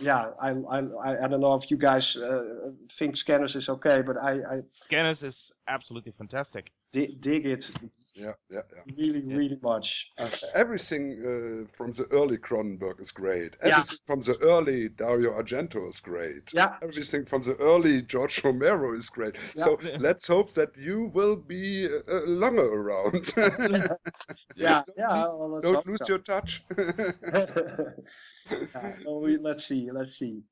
[0.00, 0.30] yeah.
[0.40, 4.16] I I I I don't know if you guys uh, think scanners is okay, but
[4.16, 6.72] I I Scanners is absolutely fantastic.
[6.92, 7.70] Di- dig it
[8.14, 8.84] Yeah, yeah, yeah.
[8.98, 10.12] really really much.
[10.18, 13.56] Uh, Everything uh, from the early Cronenberg is great.
[13.64, 13.78] Yeah.
[13.78, 16.50] Everything from the early Dario Argento is great.
[16.52, 19.36] yeah, Everything from the early George Romero is great.
[19.56, 19.64] Yeah.
[19.64, 23.32] So let's hope that you will be uh, uh, longer around.
[24.56, 25.24] yeah, Don't yeah.
[25.24, 26.12] lose- well, let's Don't lose so.
[26.12, 26.62] your touch.
[28.74, 30.42] Yeah, well, we, let's see, let's see.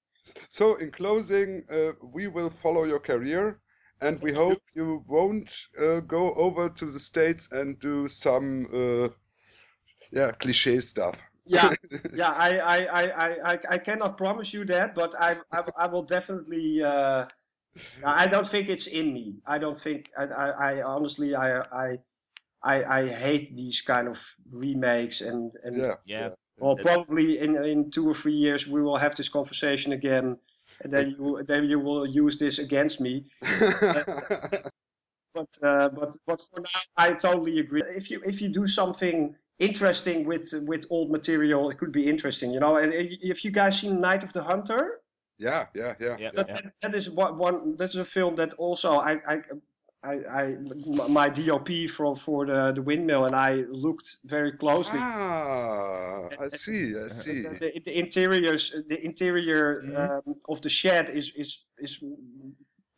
[0.48, 3.60] so, in closing, uh, we will follow your career,
[4.00, 9.08] and we hope you won't uh, go over to the states and do some, uh,
[10.10, 11.22] yeah, cliche stuff.
[11.46, 11.70] Yeah,
[12.12, 12.30] yeah.
[12.30, 16.02] I, I, I, I, I- I cannot promise you that, but I, I, I will
[16.04, 16.82] definitely.
[16.82, 17.26] Uh,
[18.04, 19.36] I don't think it's in me.
[19.46, 20.10] I don't think.
[20.16, 21.98] I, I, I honestly, I, I,
[22.62, 25.94] I, I hate these kind of remakes, and and Yeah.
[26.06, 26.30] Yeah.
[26.58, 30.38] well, probably in in two or three years we will have this conversation again,
[30.82, 33.24] and then you then you will use this against me.
[35.32, 37.82] But uh, but but for now, I totally agree.
[37.94, 42.50] If you if you do something interesting with with old material, it could be interesting,
[42.50, 42.78] you know.
[42.78, 45.00] And if you guys seen Night of the Hunter,
[45.38, 46.16] yeah, yeah, yeah.
[46.18, 46.30] Yeah.
[46.34, 49.42] that, that, that is one, one that's a film that also I I.
[50.02, 50.56] I, I
[51.08, 54.98] my DOP for for the, the windmill and I looked very closely.
[54.98, 57.42] Ah, I see, I see.
[57.42, 59.96] The, the, the interiors, the interior Mhm.
[60.26, 62.02] um, of the shed is is is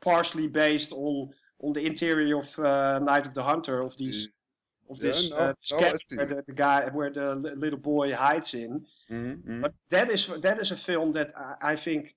[0.00, 1.30] partially based on
[1.64, 4.28] on the interior of uh, Night of the Hunter of these
[4.90, 5.04] of Mm.
[5.04, 6.16] Yeah, this no, uh, no, I sketch see.
[6.16, 8.86] where the, the guy where the little boy hides in.
[9.10, 9.60] Mhm, mhm.
[9.60, 12.14] But that is that is a film that I, I think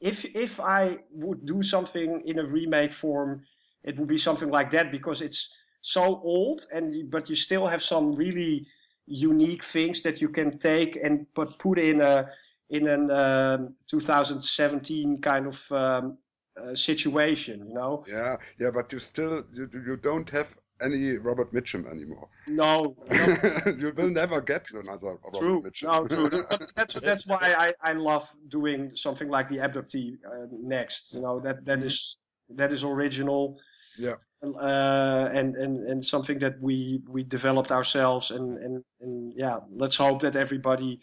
[0.00, 3.42] if if I would do something in a remake form,
[3.84, 7.82] it would be something like that because it's so old and but you still have
[7.82, 8.66] some really
[9.06, 12.28] unique things that you can take and but put in a
[12.70, 16.18] in an um, 2017 kind of um,
[16.62, 18.04] uh, situation, you know?
[18.06, 22.28] Yeah, yeah, but you still you, you don't have any Robert Mitchum anymore.
[22.46, 25.62] No, no you will never get another Robert True.
[25.62, 25.82] Mitchum.
[25.84, 26.28] No, true.
[26.30, 31.12] But that's that's why I, I love doing something like the abductee uh, next.
[31.14, 32.18] You know that that is
[32.50, 33.58] that is original.
[33.98, 34.14] Yeah.
[34.42, 39.58] Uh, and and and something that we we developed ourselves and and and yeah.
[39.70, 41.00] Let's hope that everybody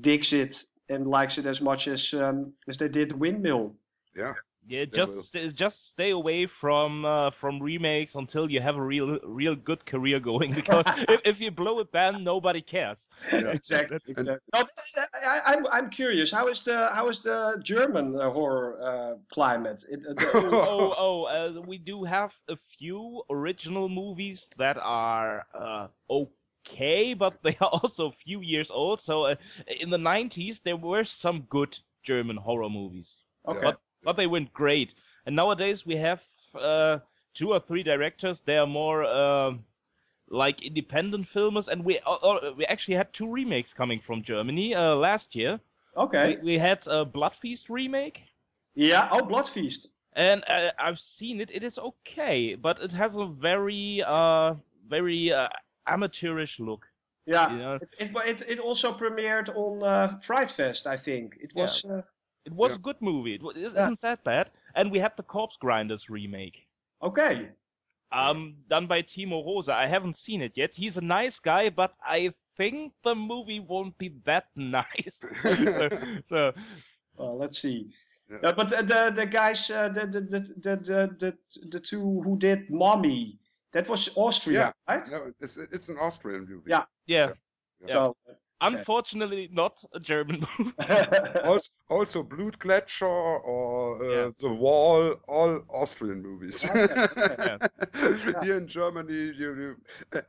[0.00, 3.74] digs it and likes it as much as um, as they did Windmill.
[4.14, 4.34] yeah,
[4.68, 8.82] Yeah, They just st- just stay away from uh, from remakes until you have a
[8.82, 10.52] real real good career going.
[10.60, 13.08] Because if, if you blow it, then nobody cares.
[13.32, 13.52] yeah.
[13.52, 13.98] Exactly.
[14.06, 14.48] That's- exactly.
[14.54, 14.60] No,
[14.96, 16.30] I, I, I'm I'm curious.
[16.30, 19.84] How is the how is the German uh, horror uh, climate?
[19.88, 20.30] It, uh, the-
[20.68, 27.42] oh, oh, uh, we do have a few original movies that are uh, okay, but
[27.42, 29.00] they are also a few years old.
[29.00, 29.36] So uh,
[29.80, 33.60] in the 90s, there were some good German horror movies, okay.
[33.62, 34.94] but but they weren't great.
[35.26, 36.24] And nowadays we have
[36.54, 36.98] uh,
[37.34, 38.40] two or three directors.
[38.40, 39.64] They are more um
[40.30, 44.74] like independent filmers, and we uh, uh, we actually had two remakes coming from Germany
[44.74, 45.60] uh, last year.
[45.96, 46.36] Okay.
[46.36, 48.22] We, we had a Blood Feast remake.
[48.74, 49.08] Yeah.
[49.10, 49.88] Oh, Blood Feast.
[50.12, 51.50] and uh, I've seen it.
[51.50, 54.54] It is okay, but it has a very, uh,
[54.88, 55.48] very uh,
[55.86, 56.86] amateurish look.
[57.26, 57.52] Yeah.
[57.52, 61.38] You know, It, it, it, it also premiered on uh, Fright Fest, I think.
[61.40, 61.84] It was.
[61.84, 62.02] Uh,
[62.48, 62.80] it was Yeah.
[62.80, 63.34] a good movie.
[63.38, 63.80] It wa- it Yeah.
[63.82, 64.46] isn't that bad.
[64.74, 66.56] And we had the Corpse Grinders remake,
[67.08, 67.34] okay.
[68.10, 68.38] um,
[68.74, 69.68] done by Timo Rose.
[69.68, 70.70] I haven't seen it yet.
[70.82, 72.20] He's a nice guy, but I
[72.56, 75.16] think the movie won't be that nice.
[75.78, 75.84] so,
[76.32, 76.52] so
[77.18, 77.78] Well, let's see.
[78.30, 78.38] Yeah.
[78.44, 81.30] Yeah, but the the, the guys, uh, the, the, the the the the
[81.74, 83.38] the two who did Mommy,
[83.72, 84.72] that was Austria, Yeah.
[84.94, 85.06] right?
[85.10, 86.70] No, it's it's an Austrian movie.
[86.74, 86.84] Yeah.
[87.06, 87.28] yeah,
[87.88, 88.16] So.
[88.60, 90.72] Unfortunately not a German movie.
[91.44, 93.04] Also, also Blutgletscher
[93.44, 94.30] or uh, Yeah.
[94.40, 96.64] The Wall, all Austrian movies.
[96.64, 96.86] Okay,
[97.32, 97.58] okay.
[98.42, 99.76] Here in Germany, you, you,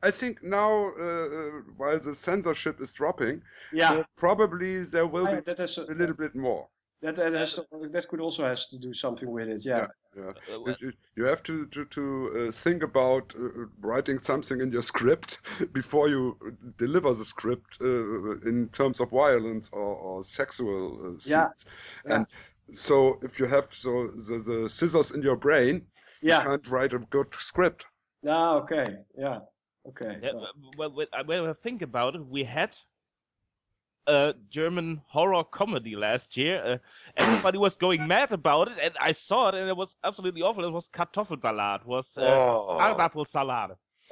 [0.03, 3.93] I think now, uh, uh, while the censorship is dropping, yeah.
[3.93, 6.67] uh, probably there will Ah, be that is a little bit more.
[7.01, 7.59] That that has
[7.91, 9.65] that could also has to do something with it.
[9.65, 9.87] Yeah.
[10.17, 10.31] Yeah.
[10.49, 14.71] Uh, You- You, you have to to, to uh, think about uh, writing something in
[14.71, 15.39] your script
[15.73, 16.37] before you
[16.77, 21.25] deliver the script uh, in terms of violence or, or sexual uh, scenes.
[21.25, 21.47] Yeah,
[22.05, 22.15] yeah.
[22.15, 22.25] And
[22.71, 25.75] so, if you have so the, the scissors in your brain,
[26.21, 26.43] you Yeah.
[26.43, 27.85] can't write a good script.
[28.27, 28.97] Ah, okay.
[29.17, 29.39] Yeah.
[29.87, 30.19] Okay.
[30.21, 30.33] Yeah,
[30.77, 32.25] Well, well, well, I- think about it.
[32.25, 32.71] We had
[34.07, 36.61] a German horror comedy last year.
[36.65, 36.77] Uh,
[37.17, 40.65] everybody was going mad about it, and I saw it, and it was absolutely awful.
[40.65, 42.77] It was Kartoffelsalat, was uh, Oh.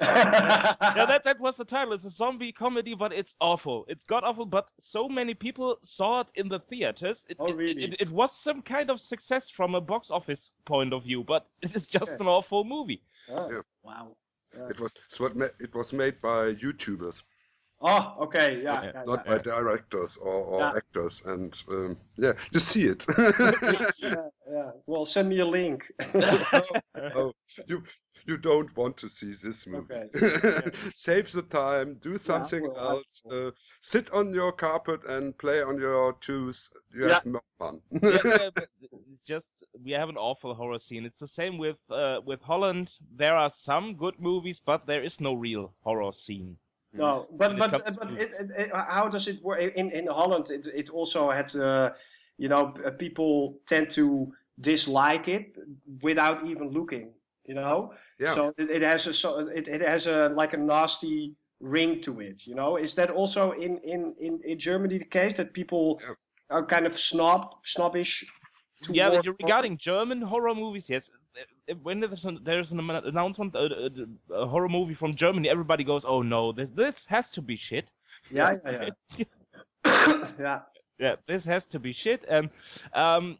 [0.00, 1.92] Yeah, that that was the title.
[1.92, 3.84] It's a zombie comedy, but it's awful.
[3.88, 4.46] It's god awful.
[4.46, 7.26] But so many people saw it in the theaters.
[7.28, 7.82] It, Oh, really?
[7.84, 11.48] It, it, was some kind of success from a box office point of view, but
[11.62, 12.22] it is just Okay.
[12.24, 13.02] an awful movie.
[13.30, 13.62] Oh, Yeah.
[13.82, 14.16] Wow.
[14.70, 17.22] It was it was it was made by YouTubers,
[17.80, 18.60] Oh, okay.
[18.62, 18.82] Yeah.
[18.82, 19.36] Yeah, yeah, not yeah.
[19.36, 20.72] by directors or, or Yeah.
[20.76, 21.22] actors.
[21.26, 23.04] And um, yeah, you see it.
[23.18, 24.70] yeah, yeah.
[24.86, 25.84] Well, send me a link.
[27.14, 27.32] oh,
[27.66, 27.82] you
[28.26, 29.94] you don't want to see this movie.
[29.94, 30.70] Okay.
[30.94, 31.94] Save the time.
[32.02, 33.22] Do something well, I- else.
[33.30, 33.50] Uh,
[33.80, 36.68] sit on your carpet and play on your toes.
[36.92, 37.14] You Yeah.
[37.14, 37.80] have more fun.
[38.02, 38.50] yeah, yeah,
[39.08, 41.06] it's just we have an awful horror scene.
[41.06, 42.90] It's the same with uh, with Holland.
[43.16, 46.56] There are some good movies, but there is no real horror scene.
[46.92, 50.50] No, but When but but it, it, it, how does it work in in Holland?
[50.50, 51.90] It it also had uh,
[52.38, 55.56] you know people tend to dislike it
[56.02, 57.12] without even looking.
[57.44, 58.34] You know, Yeah.
[58.34, 62.20] so it, it has a so it, it has a like a nasty ring to
[62.20, 62.46] it.
[62.46, 66.14] You know, is that also in in in, in Germany the case that people Yeah.
[66.50, 68.24] are kind of snob snobbish?
[68.88, 71.10] Yeah, toward but regarding German horror movies, yes.
[71.40, 75.84] Uh, When there's an, there's an announcement, uh, uh, a horror movie from Germany, everybody
[75.84, 77.92] goes, "Oh no, this this has to be shit."
[78.30, 79.24] Yeah, yeah, yeah.
[80.38, 80.60] yeah.
[80.98, 82.50] yeah, this has to be shit, and
[82.94, 83.38] um,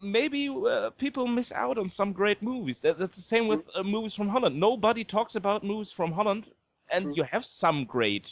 [0.00, 2.80] maybe uh, people miss out on some great movies.
[2.80, 4.58] That, that's the same with uh, movies from Holland.
[4.58, 6.44] Nobody talks about movies from Holland,
[6.92, 7.14] and True.
[7.16, 8.30] you have some great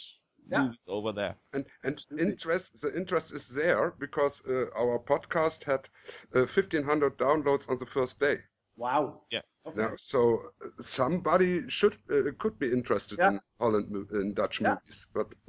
[0.49, 0.63] Yeah.
[0.63, 1.35] movies over there.
[1.53, 5.89] And and interest the interest is there because uh, our podcast had
[6.35, 8.37] uh, fifteen hundred downloads on the first day.
[8.77, 9.23] Wow.
[9.31, 9.41] Yeah.
[9.67, 9.81] Okay.
[9.81, 13.31] Now, so uh, somebody should uh, could be interested Yeah.
[13.31, 14.75] in Holland in Dutch Yeah.
[14.75, 15.27] movies, but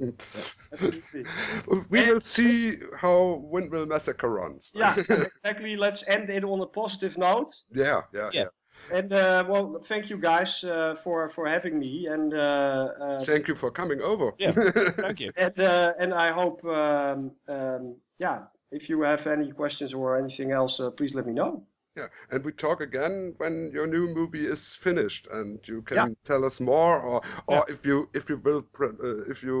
[1.90, 4.72] we And- will see how Windmill Massacre runs.
[4.74, 5.76] Yeah, exactly.
[5.76, 7.54] Let's end it on a positive note.
[7.74, 8.40] yeah, yeah, Yeah.
[8.42, 8.48] yeah.
[8.92, 13.48] And uh, well, thank you guys uh, for for having me, and uh, uh, Thank
[13.48, 14.32] you for coming over.
[14.38, 14.52] Yeah.
[15.02, 15.32] Thank you.
[15.36, 18.38] and uh, and I hope um, um, yeah,
[18.70, 21.62] if you have any questions or anything else, uh, please let me know.
[21.98, 26.06] Yeah, and we talk again when your new movie is finished, and you can Yeah.
[26.24, 27.74] tell us more, or or Yeah.
[27.74, 29.58] if you if you will pre- uh, if you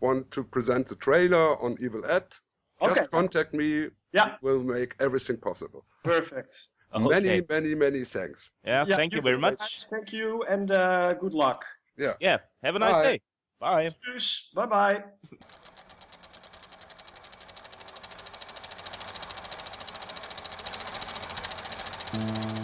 [0.00, 2.24] want to present the trailer on Evil Ed,
[2.80, 2.94] Okay.
[2.94, 3.90] just contact me.
[4.12, 4.36] Yeah.
[4.40, 5.84] we'll make everything possible.
[6.02, 6.52] Perfect.
[6.94, 7.46] Many Okay.
[7.54, 8.50] many many thanks.
[8.64, 9.86] Yeah, Yeah, thank you very too, much.
[9.90, 11.60] Thank you, and uh, good luck.
[11.98, 12.38] Yeah, Yeah.
[12.62, 13.08] have a nice Bye.
[13.12, 13.20] day.
[13.60, 13.88] Bye.
[13.90, 14.54] Tschüss.
[14.54, 15.04] Bye bye.
[22.18, 22.55] Thank